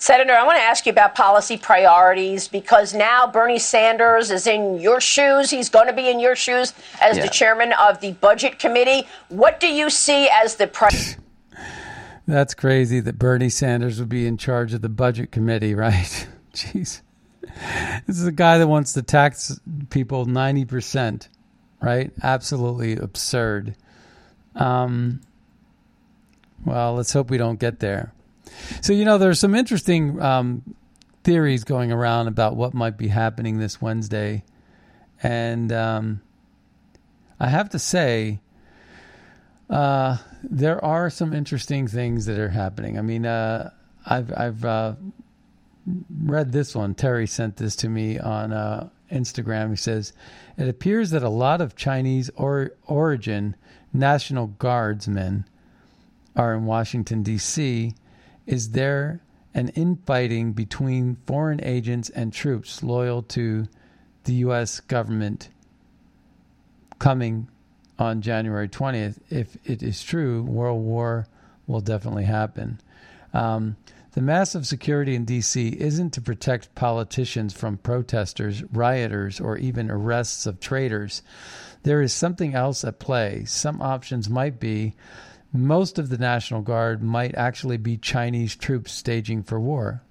[0.00, 4.80] Senator, I want to ask you about policy priorities because now Bernie Sanders is in
[4.80, 5.50] your shoes.
[5.50, 7.24] He's going to be in your shoes as yeah.
[7.24, 9.06] the chairman of the Budget Committee.
[9.28, 11.16] What do you see as the priority?
[12.26, 16.28] That's crazy that Bernie Sanders would be in charge of the Budget Committee, right?
[16.54, 17.02] Jeez.
[18.06, 19.60] This is a guy that wants to tax
[19.90, 21.28] people 90%,
[21.82, 22.10] right?
[22.22, 23.76] Absolutely absurd.
[24.54, 25.20] Um,
[26.64, 28.14] well, let's hope we don't get there.
[28.80, 30.74] So you know, there's some interesting um,
[31.24, 34.44] theories going around about what might be happening this Wednesday,
[35.22, 36.22] and um,
[37.38, 38.40] I have to say,
[39.68, 42.98] uh, there are some interesting things that are happening.
[42.98, 43.70] I mean, uh,
[44.06, 44.94] I've I've uh,
[46.22, 46.94] read this one.
[46.94, 49.70] Terry sent this to me on uh, Instagram.
[49.70, 50.12] He says
[50.56, 53.56] it appears that a lot of Chinese or origin
[53.92, 55.44] National Guardsmen
[56.36, 57.94] are in Washington D.C
[58.50, 59.20] is there
[59.54, 63.68] an infighting between foreign agents and troops loyal to
[64.24, 64.80] the U.S.
[64.80, 65.50] government
[66.98, 67.48] coming
[67.96, 69.18] on January 20th?
[69.30, 71.28] If it is true, World War
[71.68, 72.80] will definitely happen.
[73.32, 73.76] Um,
[74.12, 75.68] the massive security in D.C.
[75.78, 81.22] isn't to protect politicians from protesters, rioters, or even arrests of traitors.
[81.84, 83.44] There is something else at play.
[83.44, 84.94] Some options might be
[85.52, 90.02] most of the National Guard might actually be Chinese troops staging for war.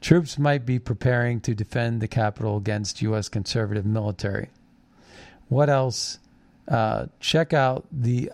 [0.00, 3.28] Troops might be preparing to defend the capital against U.S.
[3.28, 4.48] conservative military.
[5.48, 6.18] What else?
[6.68, 8.30] Uh, check out the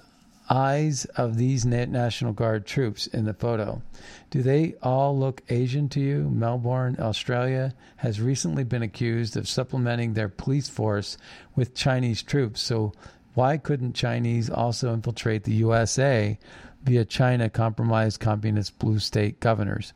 [0.49, 3.83] eyes of these National Guard troops in the photo.
[4.31, 6.31] Do they all look Asian to you?
[6.31, 11.19] Melbourne, Australia has recently been accused of supplementing their police force
[11.55, 12.93] with Chinese troops, so
[13.37, 16.39] why couldn't Chinese also infiltrate the USA
[16.83, 19.93] via China compromised communist blue state governors?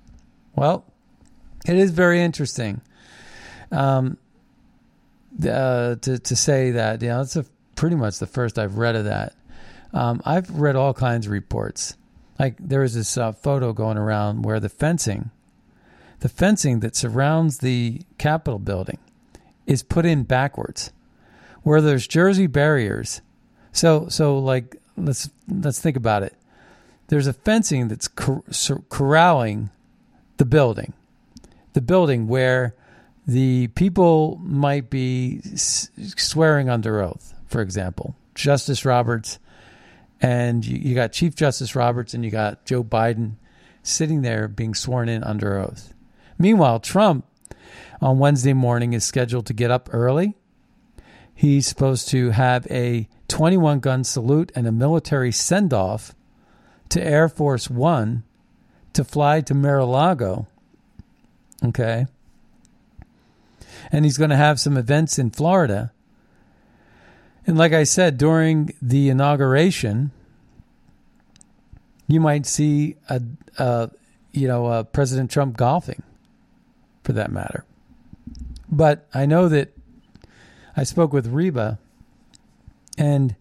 [0.54, 0.84] Well,
[1.66, 2.82] it is very interesting
[3.72, 4.18] um,
[5.42, 7.00] uh, to to say that.
[7.00, 9.32] You know, it's a, pretty much the first I've read of that.
[9.94, 11.96] Um, I've read all kinds of reports.
[12.38, 15.30] Like there was this uh, photo going around where the fencing,
[16.18, 18.98] the fencing that surrounds the Capitol building,
[19.66, 20.92] is put in backwards,
[21.62, 23.22] where there's Jersey barriers
[23.72, 26.34] so so like let's let's think about it.
[27.08, 28.44] There's a fencing that's cor-
[28.88, 29.70] corralling
[30.36, 30.92] the building,
[31.72, 32.74] the building where
[33.26, 37.34] the people might be swearing under oath.
[37.46, 39.38] For example, Justice Roberts,
[40.20, 43.34] and you, you got Chief Justice Roberts, and you got Joe Biden
[43.82, 45.94] sitting there being sworn in under oath.
[46.38, 47.26] Meanwhile, Trump
[48.00, 50.36] on Wednesday morning is scheduled to get up early.
[51.34, 56.14] He's supposed to have a 21 gun salute and a military send off
[56.88, 58.24] to Air Force One
[58.92, 60.48] to fly to Mar a Lago.
[61.64, 62.06] Okay.
[63.92, 65.92] And he's going to have some events in Florida.
[67.46, 70.10] And like I said, during the inauguration,
[72.08, 73.22] you might see a,
[73.58, 73.90] a
[74.32, 76.02] you know, uh, President Trump golfing,
[77.04, 77.64] for that matter.
[78.68, 79.72] But I know that
[80.76, 81.78] I spoke with Reba,
[83.00, 83.34] and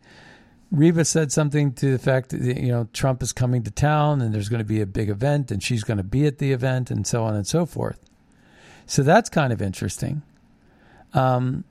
[0.72, 4.34] Reba said something to the effect that you know Trump is coming to town, and
[4.34, 6.90] there's going to be a big event, and she's going to be at the event,
[6.90, 8.00] and so on and so forth.
[8.86, 10.22] So that's kind of interesting.
[11.14, 11.66] Um,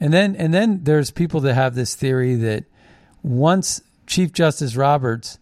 [0.00, 2.64] and then and then there's people that have this theory that
[3.22, 5.38] once Chief Justice Roberts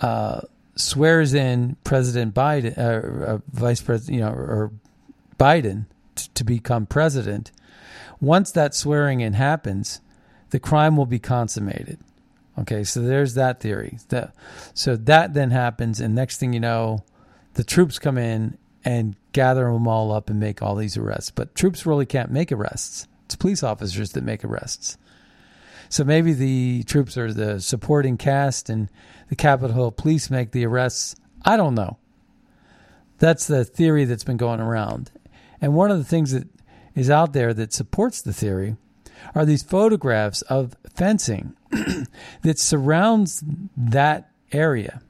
[0.00, 0.42] uh,
[0.74, 4.72] swears in President Biden, uh, uh, Vice President, you know, or
[5.38, 7.52] Biden t- to become president,
[8.20, 10.00] once that swearing in happens,
[10.56, 11.98] the crime will be consummated.
[12.58, 13.98] Okay, so there's that theory.
[14.08, 14.34] That,
[14.72, 17.04] so that then happens, and next thing you know,
[17.52, 21.30] the troops come in and gather them all up and make all these arrests.
[21.30, 23.06] But troops really can't make arrests.
[23.26, 24.96] It's police officers that make arrests.
[25.90, 28.88] So maybe the troops are the supporting cast and
[29.28, 31.16] the Capitol Hill police make the arrests.
[31.44, 31.98] I don't know.
[33.18, 35.10] That's the theory that's been going around.
[35.60, 36.48] And one of the things that
[36.94, 38.76] is out there that supports the theory
[39.34, 41.54] are these photographs of fencing
[42.42, 43.44] that surrounds
[43.76, 45.00] that area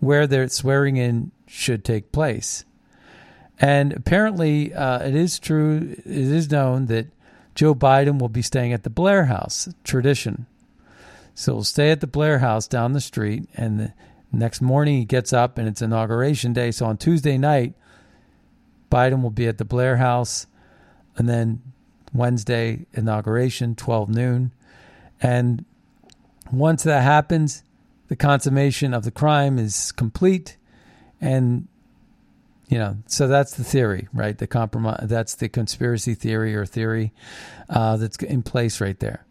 [0.00, 2.64] where their swearing in should take place.
[3.58, 7.06] And apparently, uh, it is true, it is known that
[7.54, 10.46] Joe Biden will be staying at the Blair House, tradition.
[11.34, 13.92] So he'll stay at the Blair House down the street, and the
[14.30, 16.70] next morning he gets up and it's inauguration day.
[16.70, 17.74] So on Tuesday night,
[18.90, 20.46] Biden will be at the Blair House,
[21.16, 21.62] and then
[22.16, 24.52] Wednesday, inauguration, 12 noon.
[25.20, 25.64] And
[26.52, 27.62] once that happens,
[28.08, 30.56] the consummation of the crime is complete,
[31.20, 31.66] and
[32.68, 34.36] you know, so that's the theory, right?
[34.36, 35.08] The compromise.
[35.08, 37.12] That's the conspiracy theory or theory
[37.68, 39.24] uh, that's in place right there.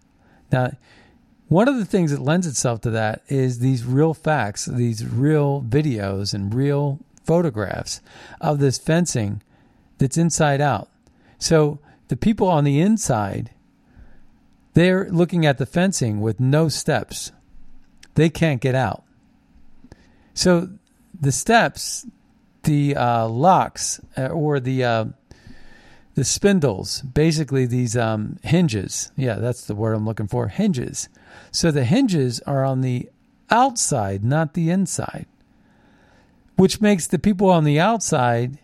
[0.51, 0.71] Now,
[1.47, 5.61] one of the things that lends itself to that is these real facts, these real
[5.61, 8.01] videos and real photographs
[8.39, 9.41] of this fencing
[9.97, 10.89] that's inside out.
[11.37, 13.51] So the people on the inside,
[14.73, 17.31] they're looking at the fencing with no steps.
[18.15, 19.03] They can't get out.
[20.33, 20.69] So
[21.19, 22.05] the steps
[22.65, 25.05] the uh, locks uh, or the uh,
[26.15, 29.11] the spindles, basically these um, hinges.
[29.15, 30.47] Yeah, that's the word I'm looking for.
[30.47, 31.09] Hinges.
[31.51, 33.09] So the hinges are on the
[33.49, 35.25] outside, not the inside,
[36.55, 38.59] which makes the people on the outside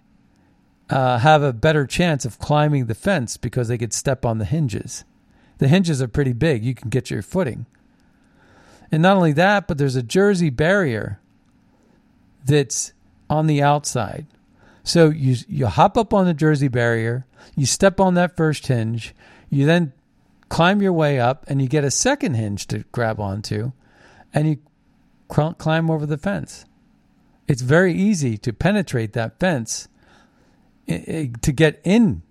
[0.91, 4.45] uh, have a better chance of climbing the fence because they could step on the
[4.45, 5.05] hinges.
[5.57, 7.65] The hinges are pretty big; you can get your footing.
[8.91, 11.19] And not only that, but there's a Jersey barrier
[12.45, 12.93] that's
[13.29, 14.27] on the outside.
[14.83, 17.25] So you you hop up on the Jersey barrier,
[17.55, 19.15] you step on that first hinge,
[19.49, 19.93] you then
[20.49, 23.71] climb your way up, and you get a second hinge to grab onto,
[24.33, 24.57] and you
[25.29, 26.65] climb over the fence.
[27.47, 29.87] It's very easy to penetrate that fence
[31.41, 32.21] to get in,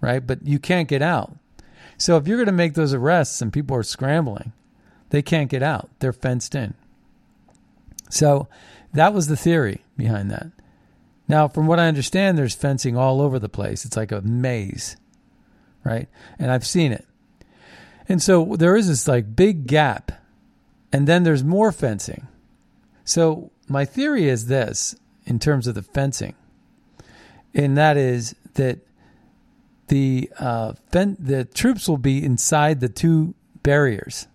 [0.00, 0.26] right?
[0.26, 1.36] But you can't get out.
[1.96, 4.52] So if you're going to make those arrests and people are scrambling,
[5.10, 5.90] they can't get out.
[5.98, 6.74] They're fenced in.
[8.10, 8.48] So
[8.92, 10.48] that was the theory behind that.
[11.28, 13.84] Now, from what I understand, there's fencing all over the place.
[13.84, 14.96] It's like a maze,
[15.84, 16.08] right?
[16.38, 17.06] And I've seen it.
[18.08, 20.12] And so there is this like big gap,
[20.92, 22.26] and then there's more fencing.
[23.04, 24.94] So my theory is this
[25.24, 26.34] in terms of the fencing,
[27.54, 28.78] and that is that
[29.88, 34.26] the uh, fen- the troops will be inside the two barriers,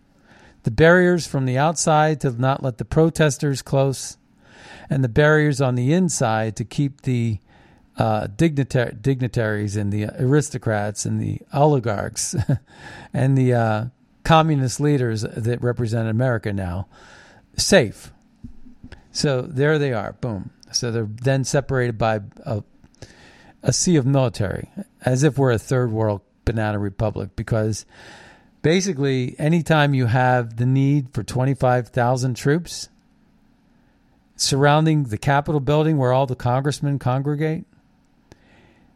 [0.64, 4.18] the barriers from the outside to not let the protesters close,
[4.90, 7.40] and the barriers on the inside to keep the
[7.98, 12.36] uh, dignitar- dignitaries and the aristocrats and the oligarchs
[13.14, 13.86] and the uh,
[14.24, 16.88] communist leaders that represent America now
[17.56, 18.12] safe.
[19.12, 20.14] So there they are.
[20.14, 20.52] Boom.
[20.72, 22.64] So they're then separated by a,
[23.68, 24.72] a sea of military,
[25.04, 27.86] as if we're a third world banana republic, because
[28.62, 32.88] basically, anytime you have the need for 25,000 troops,
[34.38, 37.66] surrounding the Capitol building where all the congressmen congregate,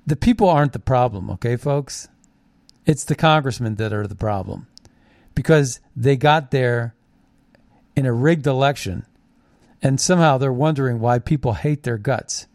[0.07, 2.07] the people aren't the problem, okay, folks?
[2.85, 4.67] It's the congressmen that are the problem
[5.35, 6.95] because they got there
[7.95, 9.05] in a rigged election
[9.83, 12.47] and somehow they're wondering why people hate their guts.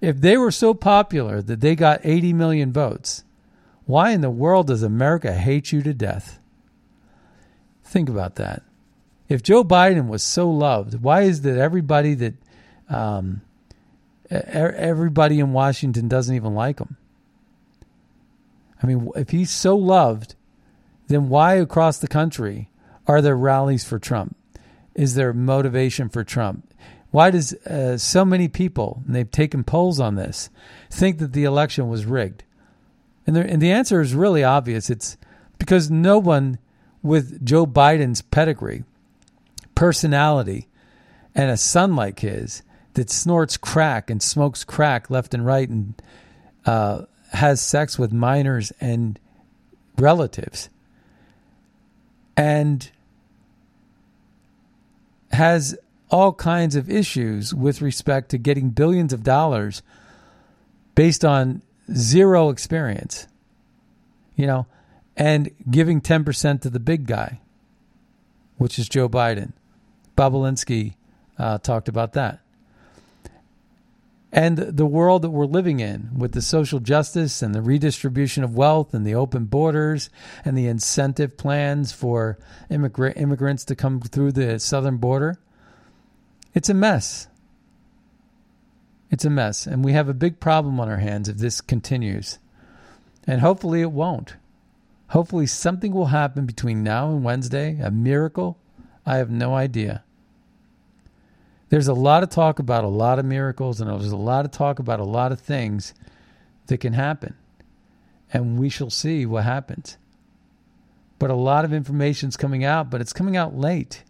[0.00, 3.24] If they were so popular that they got 80 million votes,
[3.84, 6.38] why in the world does America hate you to death?
[7.84, 8.62] Think about that
[9.28, 12.34] if Joe Biden was so loved, why is that everybody that
[12.88, 13.42] um,
[14.30, 16.96] everybody in Washington doesn't even like him?
[18.82, 20.34] I mean, if he's so loved,
[21.08, 22.68] then why across the country
[23.06, 24.36] are there rallies for Trump?
[24.94, 26.65] Is there motivation for Trump?
[27.16, 30.50] Why does uh, so many people, and they've taken polls on this,
[30.90, 32.44] think that the election was rigged?
[33.26, 34.90] And the, and the answer is really obvious.
[34.90, 35.16] It's
[35.58, 36.58] because no one
[37.02, 38.84] with Joe Biden's pedigree,
[39.74, 40.68] personality,
[41.34, 42.62] and a son like his
[42.92, 45.94] that snorts crack and smokes crack left and right and
[46.66, 49.18] uh, has sex with minors and
[49.96, 50.68] relatives
[52.36, 52.90] and
[55.32, 55.78] has
[56.10, 59.82] all kinds of issues with respect to getting billions of dollars
[60.94, 63.26] based on zero experience,
[64.36, 64.66] you know,
[65.16, 67.40] and giving 10% to the big guy,
[68.56, 69.52] which is Joe Biden.
[70.16, 70.94] Bobulinski
[71.38, 72.40] uh, talked about that.
[74.32, 78.54] And the world that we're living in with the social justice and the redistribution of
[78.54, 80.10] wealth and the open borders
[80.44, 82.38] and the incentive plans for
[82.70, 85.38] immigra- immigrants to come through the southern border,
[86.56, 87.28] it's a mess.
[89.10, 89.66] It's a mess.
[89.66, 92.38] And we have a big problem on our hands if this continues.
[93.26, 94.36] And hopefully it won't.
[95.08, 98.58] Hopefully something will happen between now and Wednesday, a miracle.
[99.04, 100.02] I have no idea.
[101.68, 104.50] There's a lot of talk about a lot of miracles, and there's a lot of
[104.50, 105.92] talk about a lot of things
[106.68, 107.34] that can happen.
[108.32, 109.98] And we shall see what happens.
[111.18, 114.04] But a lot of information is coming out, but it's coming out late.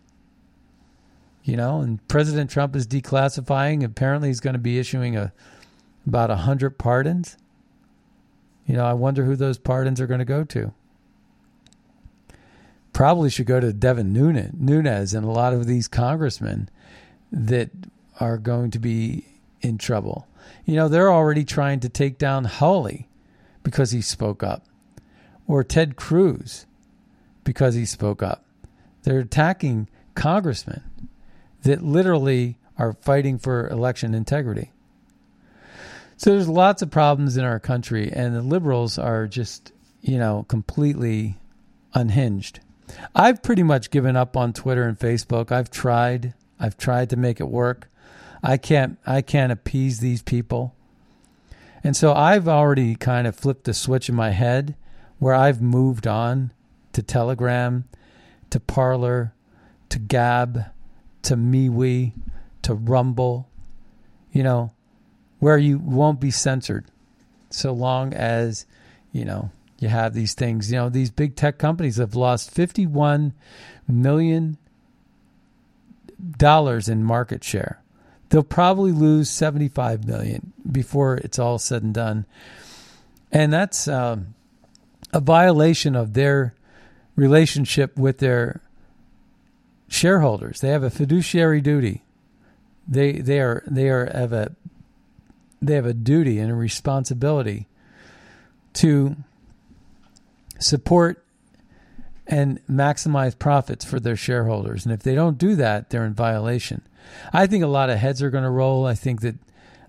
[1.46, 3.84] You know, and President Trump is declassifying.
[3.84, 5.32] Apparently, he's going to be issuing a
[6.04, 7.36] about a hundred pardons.
[8.66, 10.74] You know, I wonder who those pardons are going to go to.
[12.92, 16.68] Probably should go to Devin Nunes and a lot of these congressmen
[17.30, 17.70] that
[18.18, 19.24] are going to be
[19.60, 20.26] in trouble.
[20.64, 23.08] You know, they're already trying to take down Hawley
[23.62, 24.64] because he spoke up,
[25.46, 26.66] or Ted Cruz
[27.44, 28.44] because he spoke up.
[29.04, 30.82] They're attacking congressmen
[31.66, 34.70] that literally are fighting for election integrity.
[36.16, 40.46] So there's lots of problems in our country, and the liberals are just, you know,
[40.48, 41.38] completely
[41.92, 42.60] unhinged.
[43.14, 45.50] I've pretty much given up on Twitter and Facebook.
[45.50, 46.34] I've tried.
[46.58, 47.90] I've tried to make it work.
[48.42, 50.74] I can't I can't appease these people.
[51.82, 54.76] And so I've already kind of flipped the switch in my head
[55.18, 56.52] where I've moved on
[56.92, 57.84] to Telegram,
[58.50, 59.34] to Parler,
[59.88, 60.66] to Gab,
[61.26, 62.12] to MeWe,
[62.62, 63.48] to Rumble,
[64.32, 64.70] you know,
[65.40, 66.86] where you won't be censored
[67.50, 68.64] so long as,
[69.12, 69.50] you know,
[69.80, 70.70] you have these things.
[70.70, 73.34] You know, these big tech companies have lost 51
[73.88, 74.56] million
[76.38, 77.82] dollars in market share.
[78.28, 82.24] They'll probably lose 75 million before it's all said and done.
[83.32, 84.34] And that's um,
[85.12, 86.54] a violation of their
[87.16, 88.60] relationship with their
[89.88, 90.60] shareholders.
[90.60, 92.04] They have a fiduciary duty.
[92.88, 94.54] They they are they are have a
[95.60, 97.66] they have a duty and a responsibility
[98.74, 99.16] to
[100.58, 101.24] support
[102.26, 104.84] and maximize profits for their shareholders.
[104.84, 106.82] And if they don't do that, they're in violation.
[107.32, 108.84] I think a lot of heads are going to roll.
[108.84, 109.36] I think that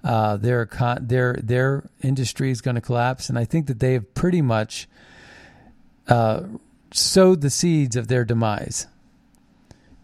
[0.03, 0.69] uh, their
[1.01, 4.87] their their industry is going to collapse, and I think that they have pretty much
[6.07, 6.43] uh,
[6.93, 8.87] sowed the seeds of their demise.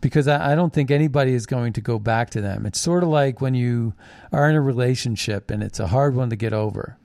[0.03, 2.65] Because I, I don't think anybody is going to go back to them.
[2.65, 3.93] It's sort of like when you
[4.33, 6.97] are in a relationship and it's a hard one to get over,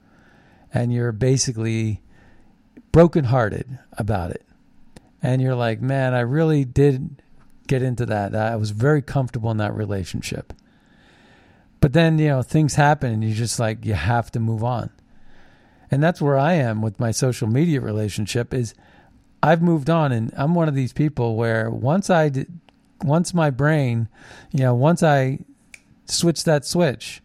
[0.73, 2.01] and you're basically
[2.91, 4.45] brokenhearted about it
[5.21, 7.21] and you're like, man, I really did
[7.67, 8.35] get into that.
[8.35, 10.53] I was very comfortable in that relationship.
[11.81, 14.89] But then, you know, things happen and you're just like, you have to move on.
[15.91, 18.73] And that's where I am with my social media relationship is
[19.41, 22.31] I've moved on and I'm one of these people where once I
[23.03, 24.07] once my brain,
[24.51, 25.39] you know, once I
[26.05, 27.21] switch that switch,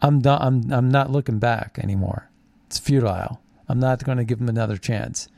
[0.00, 0.38] I'm done.
[0.40, 2.30] I'm, I'm not looking back anymore.
[2.66, 3.40] It's futile.
[3.68, 5.28] I'm not going to give them another chance.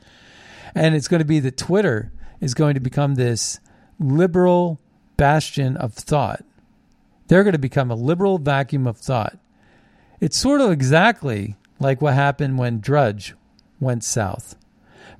[0.73, 2.11] And it's going to be that Twitter
[2.41, 3.59] is going to become this
[3.99, 4.79] liberal
[5.17, 6.43] bastion of thought.
[7.27, 9.37] They're going to become a liberal vacuum of thought.
[10.19, 13.35] It's sort of exactly like what happened when Drudge
[13.79, 14.55] went south.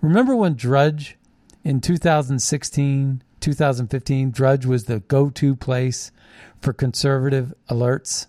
[0.01, 1.17] Remember when Drudge
[1.63, 6.11] in 2016, 2015, Drudge was the go to place
[6.61, 8.27] for conservative alerts?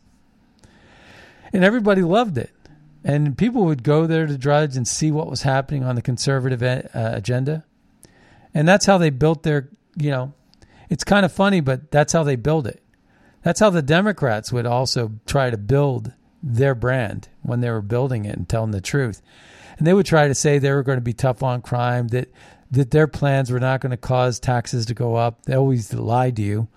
[1.52, 2.50] And everybody loved it
[3.06, 6.60] and people would go there to Drudge and see what was happening on the conservative
[6.60, 7.64] uh, agenda,
[8.52, 9.68] and that's how they built their.
[9.96, 10.34] You know,
[10.90, 12.82] it's kind of funny, but that's how they build it.
[13.42, 16.12] That's how the Democrats would also try to build
[16.42, 19.22] their brand when they were building it and telling the truth.
[19.78, 22.28] And they would try to say they were going to be tough on crime, that
[22.70, 25.44] that their plans were not going to cause taxes to go up.
[25.44, 26.68] They always lied to you.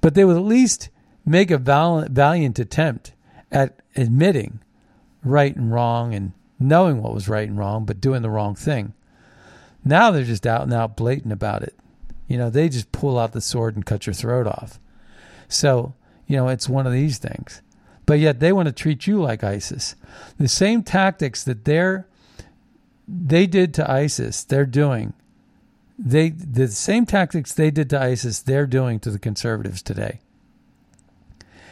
[0.00, 0.88] But they would at least
[1.24, 3.12] make a valiant attempt
[3.50, 4.60] at admitting
[5.22, 8.94] right and wrong and knowing what was right and wrong, but doing the wrong thing.
[9.84, 11.74] Now they're just out and out blatant about it.
[12.26, 14.78] You know, they just pull out the sword and cut your throat off.
[15.48, 15.94] So,
[16.26, 17.60] you know, it's one of these things.
[18.06, 19.94] But yet they want to treat you like ISIS.
[20.38, 22.06] The same tactics that they're
[23.06, 25.12] they did to ISIS, they're doing.
[25.98, 30.20] They the same tactics they did to ISIS, they're doing to the conservatives today.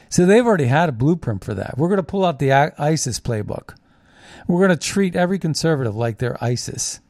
[0.08, 1.78] So they've already had a blueprint for that.
[1.78, 3.74] We're going to pull out the ISIS playbook.
[4.46, 7.00] We're going to treat every conservative like they're ISIS.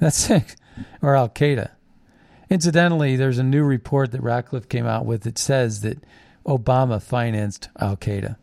[0.00, 0.56] That's it,
[1.00, 1.70] or Al Qaeda.
[2.50, 6.02] Incidentally, there's a new report that Ratcliffe came out with that says that
[6.46, 8.36] Obama financed Al Qaeda.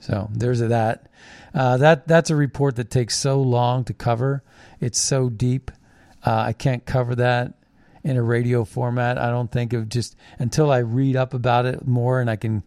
[0.00, 1.06] So there's that.
[1.54, 4.42] Uh, that that's a report that takes so long to cover.
[4.80, 5.70] It's so deep.
[6.24, 7.54] Uh, I can't cover that
[8.02, 9.18] in a radio format.
[9.18, 12.62] I don't think of just until I read up about it more and I can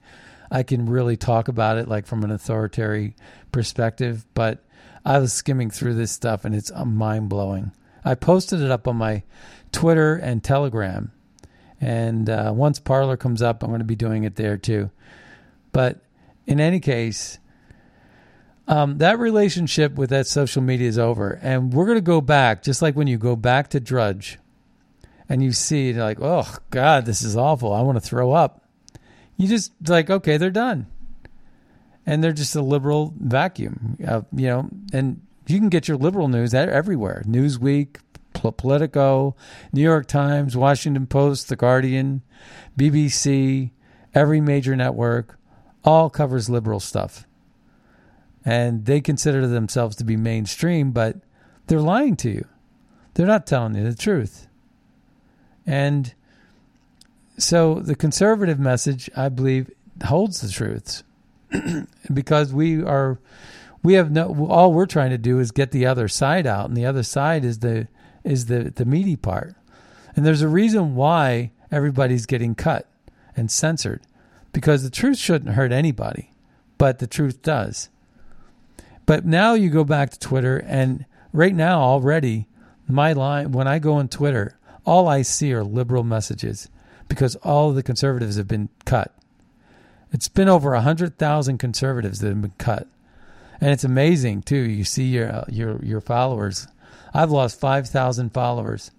[0.51, 3.15] I can really talk about it like from an authoritarian
[3.51, 4.25] perspective.
[4.34, 4.63] But
[5.05, 7.71] I was skimming through this stuff and it's uh, mind blowing.
[8.05, 9.23] I posted it up on my
[9.71, 11.11] Twitter and Telegram,
[11.79, 14.91] and uh, once Parler comes up, I'm going to be doing it there too.
[15.71, 16.01] But
[16.45, 17.39] in any case,
[18.68, 22.64] um, that relationship with that social media is over, and we're going to go back,
[22.64, 24.39] just like when you go back to Drudge,
[25.28, 27.74] and you see like, oh God, this is awful.
[27.74, 28.64] I want to throw up.
[29.36, 30.88] You just like, okay, they're done,
[32.05, 34.70] and they're just a liberal vacuum, uh, you know.
[34.93, 37.97] And you can get your liberal news everywhere: Newsweek,
[38.32, 39.36] Politico,
[39.74, 42.22] New York Times, Washington Post, The Guardian,
[42.78, 43.72] BBC,
[44.14, 45.38] every major network,
[45.84, 47.28] all covers liberal stuff
[48.45, 51.17] and they consider themselves to be mainstream, but
[51.67, 52.45] they're lying to you.
[53.13, 54.47] They're not telling you the truth.
[55.65, 56.13] And
[57.37, 59.71] so the conservative message, I believe,
[60.05, 61.03] holds the truths
[62.13, 63.19] because we are
[63.83, 66.75] we have no all we're trying to do is get the other side out and
[66.75, 67.87] the other side is the
[68.23, 69.55] is the the meaty part.
[70.15, 72.87] And there's a reason why everybody's getting cut
[73.35, 74.01] and censored
[74.51, 76.31] because the truth shouldn't hurt anybody,
[76.77, 77.89] but the truth does.
[79.05, 82.47] But now you go back to Twitter, and right now already,
[82.87, 86.69] my line when I go on Twitter, all I see are liberal messages
[87.07, 89.13] because all of the conservatives have been cut.
[90.11, 92.87] It's been over hundred thousand conservatives that have been cut,
[93.59, 94.57] and it's amazing too.
[94.57, 96.67] You see your uh, your your followers.
[97.13, 98.91] I've lost five thousand followers,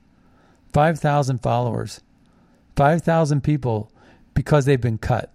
[0.73, 2.01] five thousand followers,
[2.77, 3.91] five thousand people
[4.35, 5.31] because they've been cut.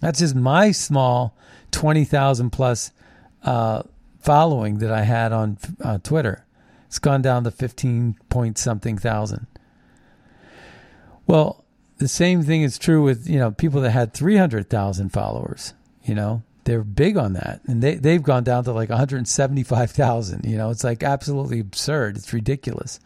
[0.00, 1.36] That's just my small
[1.70, 2.90] twenty thousand plus
[3.46, 3.82] uh,
[4.20, 6.44] following that I had on uh, Twitter.
[6.88, 9.46] It's gone down to 15 point something thousand.
[11.26, 11.64] Well,
[11.98, 15.74] the same thing is true with, you know, people that had 300,000 followers,
[16.04, 17.60] you know, they're big on that.
[17.66, 22.16] And they, they've gone down to like 175,000, you know, it's like absolutely absurd.
[22.16, 23.00] It's ridiculous.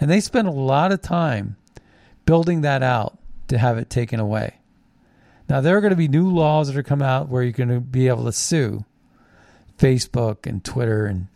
[0.00, 1.56] And they spend a lot of time
[2.24, 3.18] building that out
[3.48, 4.58] to have it taken away.
[5.48, 7.68] Now, there are going to be new laws that are come out where you're going
[7.68, 8.84] to be able to sue
[9.82, 11.26] Facebook and Twitter and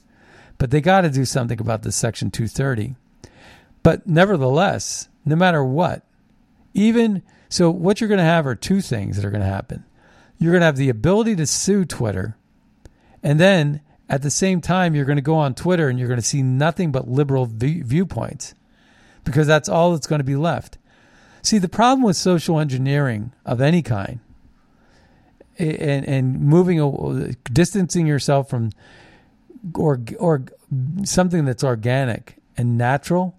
[0.59, 2.94] but they got to do something about the section 230.
[3.82, 6.03] But nevertheless, no matter what,
[6.72, 9.84] even so what you're going to have are two things that are going to happen.
[10.38, 12.36] You're going to have the ability to sue Twitter
[13.22, 16.20] and then at the same time you're going to go on Twitter and you're going
[16.20, 18.55] to see nothing but liberal v- viewpoints
[19.24, 20.78] because that's all that's going to be left.
[21.42, 24.20] See, the problem with social engineering of any kind
[25.59, 28.70] and and moving distancing yourself from
[29.74, 30.44] or or
[31.04, 33.38] something that's organic and natural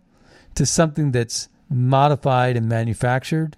[0.55, 3.57] to something that's modified and manufactured.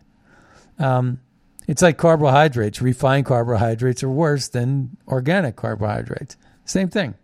[0.78, 1.20] Um,
[1.68, 2.82] it's like carbohydrates.
[2.82, 6.36] Refined carbohydrates are worse than organic carbohydrates.
[6.66, 7.16] Same thing.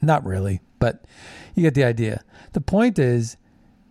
[0.00, 1.04] Not really, but
[1.54, 2.22] you get the idea.
[2.52, 3.36] The point is,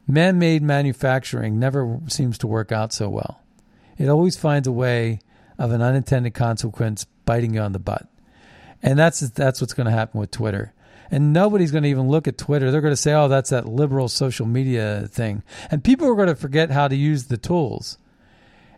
[0.07, 3.41] man made manufacturing never seems to work out so well.
[3.97, 5.19] It always finds a way
[5.57, 8.07] of an unintended consequence biting you on the butt.
[8.83, 10.73] And that's that's what's going to happen with Twitter.
[11.11, 12.71] And nobody's going to even look at Twitter.
[12.71, 16.27] They're going to say, "Oh, that's that liberal social media thing." And people are going
[16.27, 17.97] to forget how to use the tools.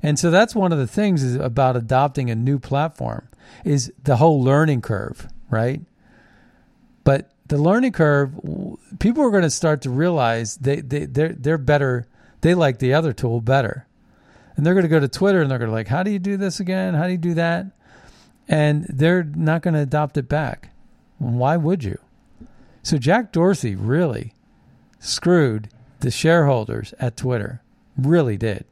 [0.04, 3.28] And so that's one of the things is about adopting a new platform
[3.64, 5.82] is the whole learning curve, right?
[7.04, 8.34] But the learning curve,
[9.00, 12.08] people are going to start to realize they, they they're they're better.
[12.42, 13.88] They like the other tool better
[14.58, 16.20] and they're going to go to Twitter and they're going to like, how do you
[16.20, 16.96] do this again?
[16.96, 17.68] How do you do that?
[18.48, 20.72] And they're not going to adopt it back.
[21.20, 22.00] Why would you?
[22.82, 24.34] So Jack Dorsey really
[25.00, 27.62] screwed the shareholders at Twitter.
[27.98, 28.66] Really did.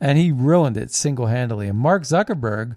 [0.00, 1.68] And he ruined it single handedly.
[1.68, 2.76] And Mark Zuckerberg,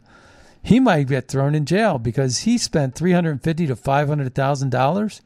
[0.64, 4.34] he might get thrown in jail because he spent three hundred fifty to five hundred
[4.34, 5.22] thousand dollars.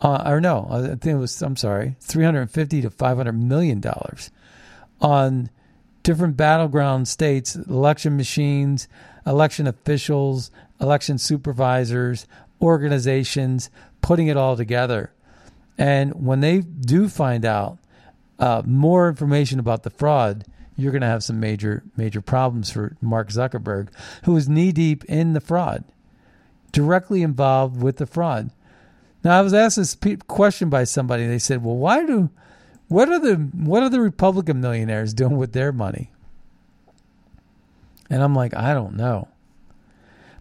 [0.00, 1.40] Uh, or no, I think it was.
[1.42, 4.30] I'm sorry, three hundred fifty to five hundred million dollars
[5.00, 5.50] on
[6.02, 8.88] different battleground states, election machines,
[9.26, 10.50] election officials,
[10.80, 12.26] election supervisors,
[12.60, 15.12] organizations, putting it all together.
[15.78, 17.78] And when they do find out
[18.38, 20.44] uh, more information about the fraud,
[20.76, 23.88] you're going to have some major major problems for Mark Zuckerberg,
[24.24, 25.84] who is knee deep in the fraud,
[26.72, 28.50] directly involved with the fraud.
[29.22, 29.96] Now, I was asked this
[30.26, 31.26] question by somebody.
[31.26, 32.30] They said, "Well, why do
[32.92, 36.10] what are the what are the Republican millionaires doing with their money?"
[38.10, 39.28] And I'm like, I don't know.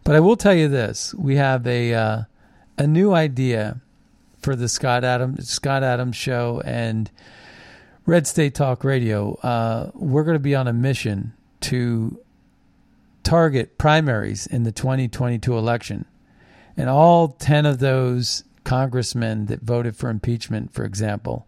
[0.03, 2.21] But I will tell you this: we have a uh,
[2.77, 3.79] a new idea
[4.39, 7.09] for the Scott Adams Scott Adams show and
[8.05, 9.35] Red State Talk Radio.
[9.35, 12.19] Uh, we're going to be on a mission to
[13.23, 16.05] target primaries in the 2022 election,
[16.75, 21.47] and all ten of those congressmen that voted for impeachment, for example,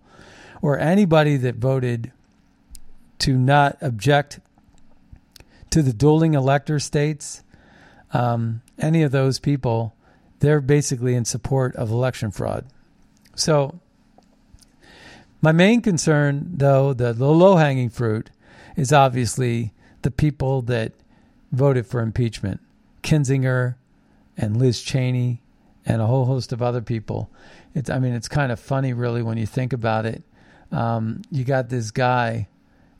[0.63, 2.13] or anybody that voted
[3.19, 4.39] to not object
[5.69, 7.43] to the dueling elector states,
[8.13, 9.93] um, any of those people,
[10.39, 12.65] they're basically in support of election fraud.
[13.35, 13.81] So,
[15.41, 18.29] my main concern, though, the, low hanging fruit,
[18.77, 20.93] is obviously the people that
[21.51, 22.61] voted for impeachment
[23.03, 23.75] Kinzinger
[24.37, 25.41] and Liz Cheney
[25.85, 27.29] and a whole host of other people.
[27.75, 30.23] It's, I mean, it's kind of funny, really, when you think about it.
[30.73, 32.47] Um, you got this guy,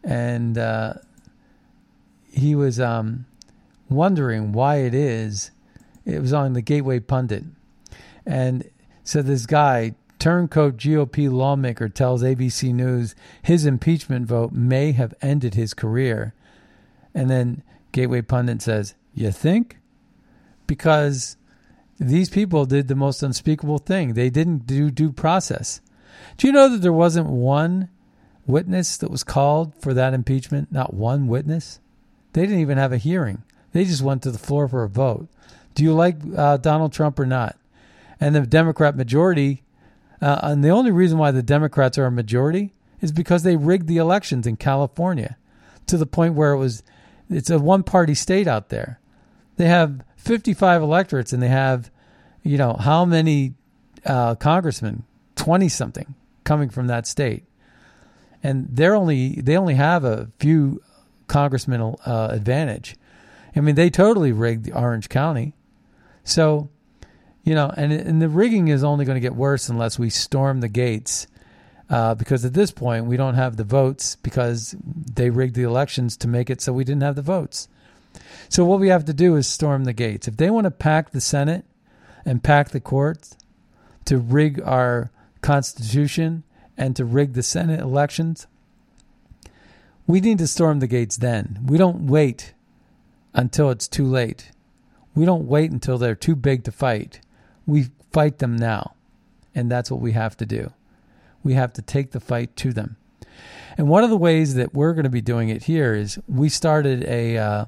[0.03, 0.93] and uh,
[2.32, 3.26] he was um,
[3.89, 5.49] wondering why it is.
[6.05, 7.43] It was on the Gateway Pundit,
[8.26, 8.69] and
[9.03, 15.55] so this guy, turncoat GOP lawmaker, tells ABC News his impeachment vote may have ended
[15.55, 16.36] his career,
[17.15, 19.80] and then Gateway Pundit says, "You think?"
[20.67, 21.38] Because
[21.99, 24.13] these people did the most unspeakable thing.
[24.13, 25.82] They didn't do due process.
[26.38, 27.89] Do you know that there wasn't one
[28.45, 30.72] witness that was called for that impeachment?
[30.72, 31.80] Not one witness.
[32.34, 33.43] They didn't even have a hearing.
[33.72, 35.28] They just went to the floor for a vote.
[35.76, 37.57] Do you like uh, Donald Trump or not?
[38.20, 39.64] And the Democrat majority,
[40.22, 43.88] uh, and the only reason why the Democrats are a majority is because they rigged
[43.88, 45.38] the elections in California
[45.88, 46.84] to the point where it was,
[47.30, 48.99] it's a one party state out there.
[49.57, 51.91] They have 55 electorates and they have,
[52.43, 53.55] you know, how many
[54.05, 55.03] uh, congressmen?
[55.36, 57.46] 20 something coming from that state.
[58.42, 60.82] And they're only, they only have a few
[61.28, 62.96] congressman uh, advantage.
[63.56, 65.54] I mean, they totally rigged Orange County.
[66.24, 66.70] So,
[67.44, 70.62] you know, and and the rigging is only going to get worse unless we storm
[70.62, 71.28] the gates,
[71.90, 76.16] uh, because at this point we don't have the votes because they rigged the elections
[76.18, 77.68] to make it so we didn't have the votes.
[78.48, 80.28] So what we have to do is storm the gates.
[80.28, 81.66] If they want to pack the Senate
[82.26, 83.36] and pack the courts
[84.06, 85.12] to rig our
[85.44, 86.44] Constitution
[86.76, 88.48] and to rig the Senate elections,
[90.08, 91.60] we need to storm the gates then.
[91.66, 92.54] We don't wait
[93.34, 94.52] until it's too late.
[95.16, 97.22] We don't wait until they're too big to fight.
[97.68, 98.96] We fight them now.
[99.54, 100.74] And that's what we have to do.
[101.44, 102.98] We have to take the fight to them.
[103.78, 106.50] And one of the ways that we're going to be doing it here is we
[106.50, 107.66] started a uh,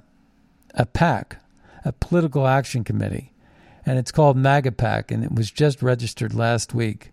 [0.75, 1.37] a PAC,
[1.83, 3.31] a political action committee,
[3.85, 7.11] and it's called MAGA PAC, and it was just registered last week.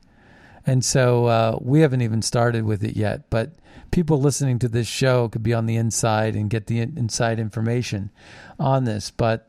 [0.67, 3.53] And so uh, we haven't even started with it yet, but
[3.91, 8.11] people listening to this show could be on the inside and get the inside information
[8.59, 9.11] on this.
[9.11, 9.49] But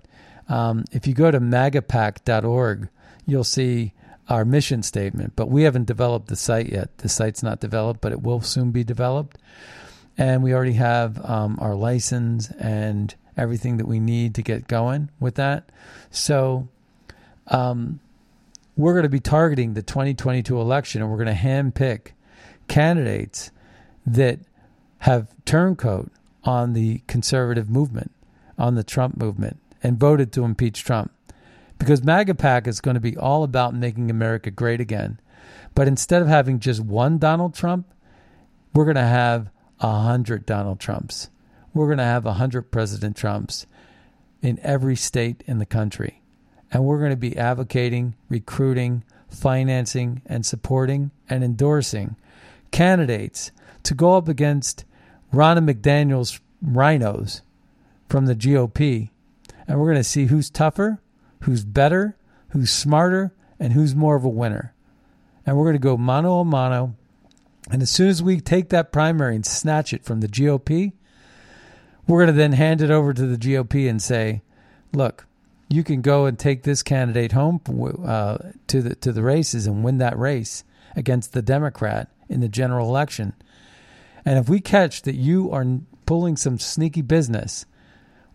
[0.50, 2.90] um, if you go to magapac.org,
[3.26, 3.94] you'll see
[4.30, 5.34] our mission statement.
[5.36, 6.98] But we haven't developed the site yet.
[6.98, 9.38] The site's not developed, but it will soon be developed.
[10.18, 15.10] And we already have um, our license and everything that we need to get going
[15.20, 15.70] with that.
[16.12, 16.68] So,
[17.48, 18.00] um,
[18.76, 22.12] we're going to be targeting the 2022 election and we're going to handpick
[22.68, 23.52] candidates
[24.06, 24.40] that
[25.00, 26.12] have turncoat
[26.44, 28.12] on the conservative movement,
[28.58, 31.12] on the Trump movement, and voted to impeach Trump.
[31.78, 35.20] Because MAGA PAC is going to be all about making America great again.
[35.76, 37.88] But instead of having just one Donald Trump,
[38.74, 39.50] we're going to have
[39.80, 41.30] a hundred Donald Trumps.
[41.74, 43.66] We're going to have a hundred President Trumps
[44.42, 46.23] in every state in the country.
[46.74, 52.16] And we're going to be advocating, recruiting, financing, and supporting and endorsing
[52.72, 53.52] candidates
[53.84, 54.84] to go up against
[55.32, 57.42] Ronna McDaniel's RINOs
[58.10, 59.12] from the GOP.
[59.68, 61.00] And we're going to see who's tougher,
[61.42, 62.18] who's better,
[62.50, 64.74] who's smarter, and who's more of a winner.
[65.46, 66.96] And we're going to go mano a mano
[67.70, 70.94] And as soon as we take that primary and snatch it from the GOP,
[72.08, 74.42] we're going to then hand it over to the GOP and say,
[74.94, 75.28] look,
[75.74, 77.60] you can go and take this candidate home
[78.06, 80.64] uh, to the to the races and win that race
[80.96, 83.34] against the Democrat in the general election.
[84.24, 85.66] And if we catch that you are
[86.06, 87.66] pulling some sneaky business,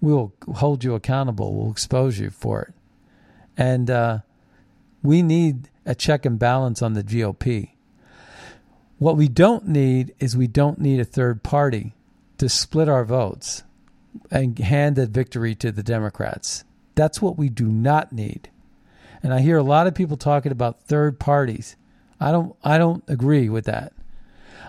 [0.00, 1.54] we will hold you accountable.
[1.54, 2.74] We'll expose you for it.
[3.56, 4.18] And uh,
[5.04, 7.70] we need a check and balance on the GOP.
[8.98, 11.94] What we don't need is we don't need a third party
[12.38, 13.62] to split our votes
[14.28, 16.64] and hand the victory to the Democrats.
[16.98, 18.50] That's what we do not need.
[19.22, 21.76] And I hear a lot of people talking about third parties.
[22.18, 23.92] I don't I don't agree with that.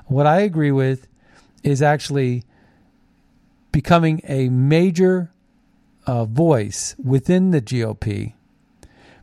[0.05, 1.07] What I agree with
[1.63, 2.43] is actually
[3.71, 5.31] becoming a major
[6.05, 8.33] uh, voice within the GOP.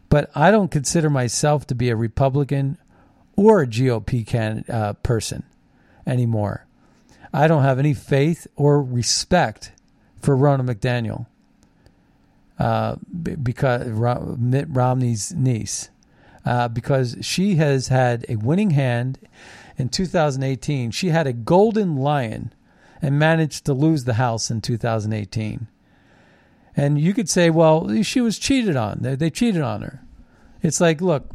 [0.08, 2.76] But I don't consider myself to be a Republican
[3.36, 5.44] or a GOP can, uh, person
[6.08, 6.66] anymore.
[7.32, 9.70] I don't have any faith or respect
[10.20, 11.26] for Ronna McDaniel
[12.58, 12.96] uh,
[13.42, 13.86] because
[14.38, 15.90] Mitt Romney's niece,
[16.44, 19.18] uh, because she has had a winning hand
[19.76, 20.90] in 2018.
[20.90, 22.52] She had a golden lion
[23.02, 25.68] and managed to lose the House in 2018.
[26.76, 28.98] And you could say, well, she was cheated on.
[29.00, 30.02] They, they cheated on her.
[30.62, 31.30] It's like, look,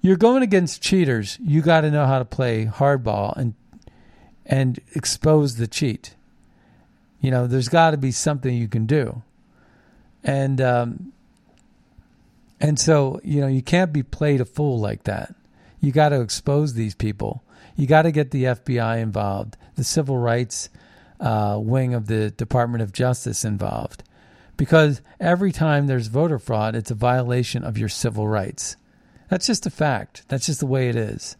[0.00, 1.38] you're going against cheaters.
[1.42, 3.54] You got to know how to play hardball and
[4.46, 6.14] and expose the cheat.
[7.20, 9.22] You know, there's got to be something you can do.
[10.24, 11.12] And um,
[12.60, 15.34] and so you know you can't be played a fool like that.
[15.80, 17.42] You got to expose these people.
[17.76, 20.70] You got to get the FBI involved, the civil rights
[21.20, 24.02] uh, wing of the Department of Justice involved,
[24.56, 28.76] because every time there's voter fraud, it's a violation of your civil rights.
[29.28, 30.22] That's just a fact.
[30.28, 31.36] That's just the way it is.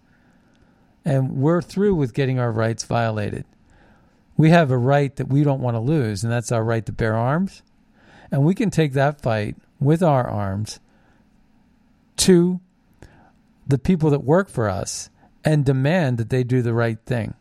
[1.04, 3.44] And we're through with getting our rights violated.
[4.36, 6.92] We have a right that we don't want to lose, and that's our right to
[6.92, 7.62] bear arms.
[8.30, 10.80] And we can take that fight with our arms
[12.18, 12.60] to
[13.66, 15.10] the people that work for us
[15.44, 17.34] and demand that they do the right thing.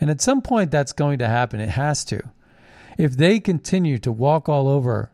[0.00, 1.60] And at some point, that's going to happen.
[1.60, 2.20] It has to.
[2.96, 5.10] If they continue to walk all over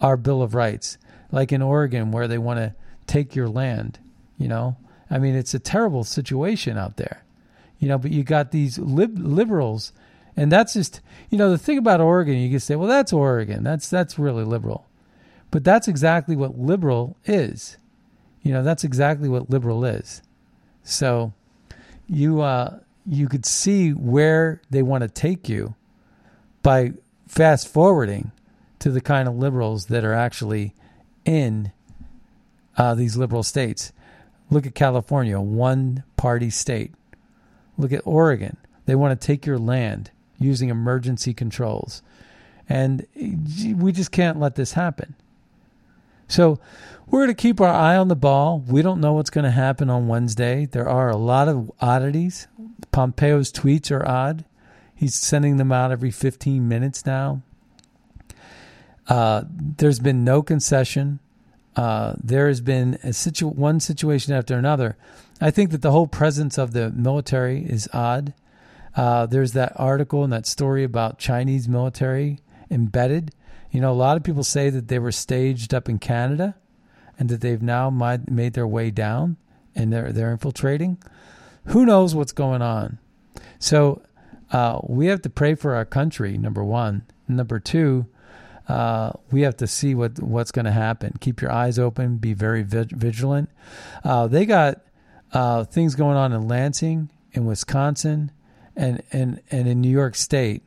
[0.00, 0.98] our Bill of Rights,
[1.32, 2.74] like in Oregon, where they want to
[3.06, 3.98] take your land,
[4.38, 4.76] you know,
[5.10, 7.24] I mean, it's a terrible situation out there
[7.84, 9.92] you know, but you got these lib- liberals,
[10.36, 12.36] and that's just you know the thing about Oregon.
[12.36, 13.62] You can say, well, that's Oregon.
[13.62, 14.86] That's that's really liberal,
[15.50, 17.76] but that's exactly what liberal is.
[18.42, 20.22] You know, that's exactly what liberal is.
[20.82, 21.32] So
[22.06, 25.74] you uh, you could see where they want to take you
[26.62, 26.92] by
[27.28, 28.32] fast forwarding
[28.80, 30.74] to the kind of liberals that are actually
[31.24, 31.72] in
[32.76, 33.92] uh, these liberal states.
[34.50, 36.92] Look at California, one party state.
[37.78, 38.56] Look at Oregon.
[38.86, 42.02] They want to take your land using emergency controls.
[42.68, 45.14] And we just can't let this happen.
[46.28, 46.58] So
[47.06, 48.60] we're going to keep our eye on the ball.
[48.66, 50.66] We don't know what's going to happen on Wednesday.
[50.66, 52.48] There are a lot of oddities.
[52.92, 54.44] Pompeo's tweets are odd.
[54.94, 57.42] He's sending them out every 15 minutes now.
[59.06, 61.18] Uh, there's been no concession.
[61.76, 64.96] Uh, there has been a situ- one situation after another.
[65.40, 68.32] I think that the whole presence of the military is odd.
[68.96, 72.40] Uh, there's that article and that story about Chinese military
[72.70, 73.32] embedded.
[73.70, 76.54] You know, a lot of people say that they were staged up in Canada
[77.18, 79.36] and that they've now made their way down
[79.74, 80.98] and they're they're infiltrating.
[81.66, 82.98] Who knows what's going on?
[83.58, 84.02] So
[84.52, 86.38] uh, we have to pray for our country.
[86.38, 87.02] Number one.
[87.26, 88.06] Number two,
[88.68, 91.14] uh, we have to see what what's going to happen.
[91.20, 92.18] Keep your eyes open.
[92.18, 93.50] Be very vigilant.
[94.04, 94.82] Uh, they got
[95.32, 98.30] uh, things going on in Lansing, in Wisconsin,
[98.76, 100.62] and and and in New York State,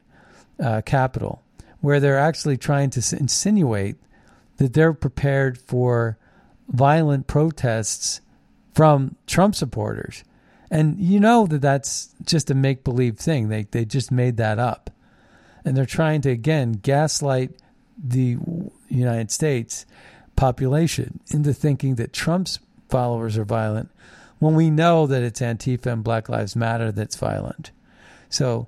[0.64, 1.42] uh, capital,
[1.82, 3.98] where they're actually trying to insinuate
[4.58, 6.18] that they're prepared for
[6.68, 8.22] violent protests
[8.74, 10.24] from Trump supporters.
[10.70, 13.50] And you know that that's just a make believe thing.
[13.50, 14.90] They they just made that up.
[15.64, 17.52] And they're trying to again gaslight
[17.98, 18.38] the
[18.90, 19.86] United States
[20.36, 23.90] population into thinking that Trump's followers are violent
[24.40, 27.72] when we know that it's Antifa and Black Lives Matter that's violent.
[28.30, 28.68] So,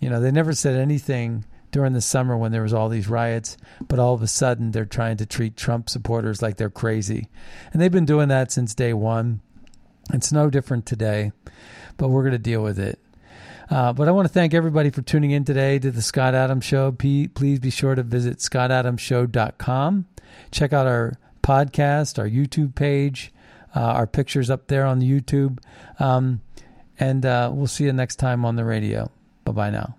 [0.00, 3.56] you know, they never said anything during the summer when there was all these riots,
[3.86, 7.28] but all of a sudden they're trying to treat Trump supporters like they're crazy.
[7.72, 9.40] And they've been doing that since day one.
[10.12, 11.32] It's no different today,
[11.96, 12.98] but we're going to deal with it.
[13.70, 16.64] Uh, but I want to thank everybody for tuning in today to the Scott Adams
[16.64, 16.90] Show.
[16.90, 20.06] Please be sure to visit scottadamshow.com.
[20.50, 23.32] Check out our podcast, our YouTube page,
[23.74, 25.58] uh, our pictures up there on the YouTube.
[26.00, 26.40] Um,
[27.00, 29.10] and uh, we'll see you next time on the radio.
[29.44, 29.96] Bye bye now.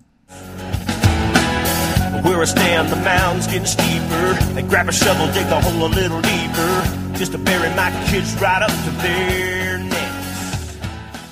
[2.23, 4.33] Where I stand, the mound's getting steeper.
[4.53, 8.61] They grab a shovel, dig hole a little deeper, just to bury my kids right
[8.61, 9.50] up to their neck.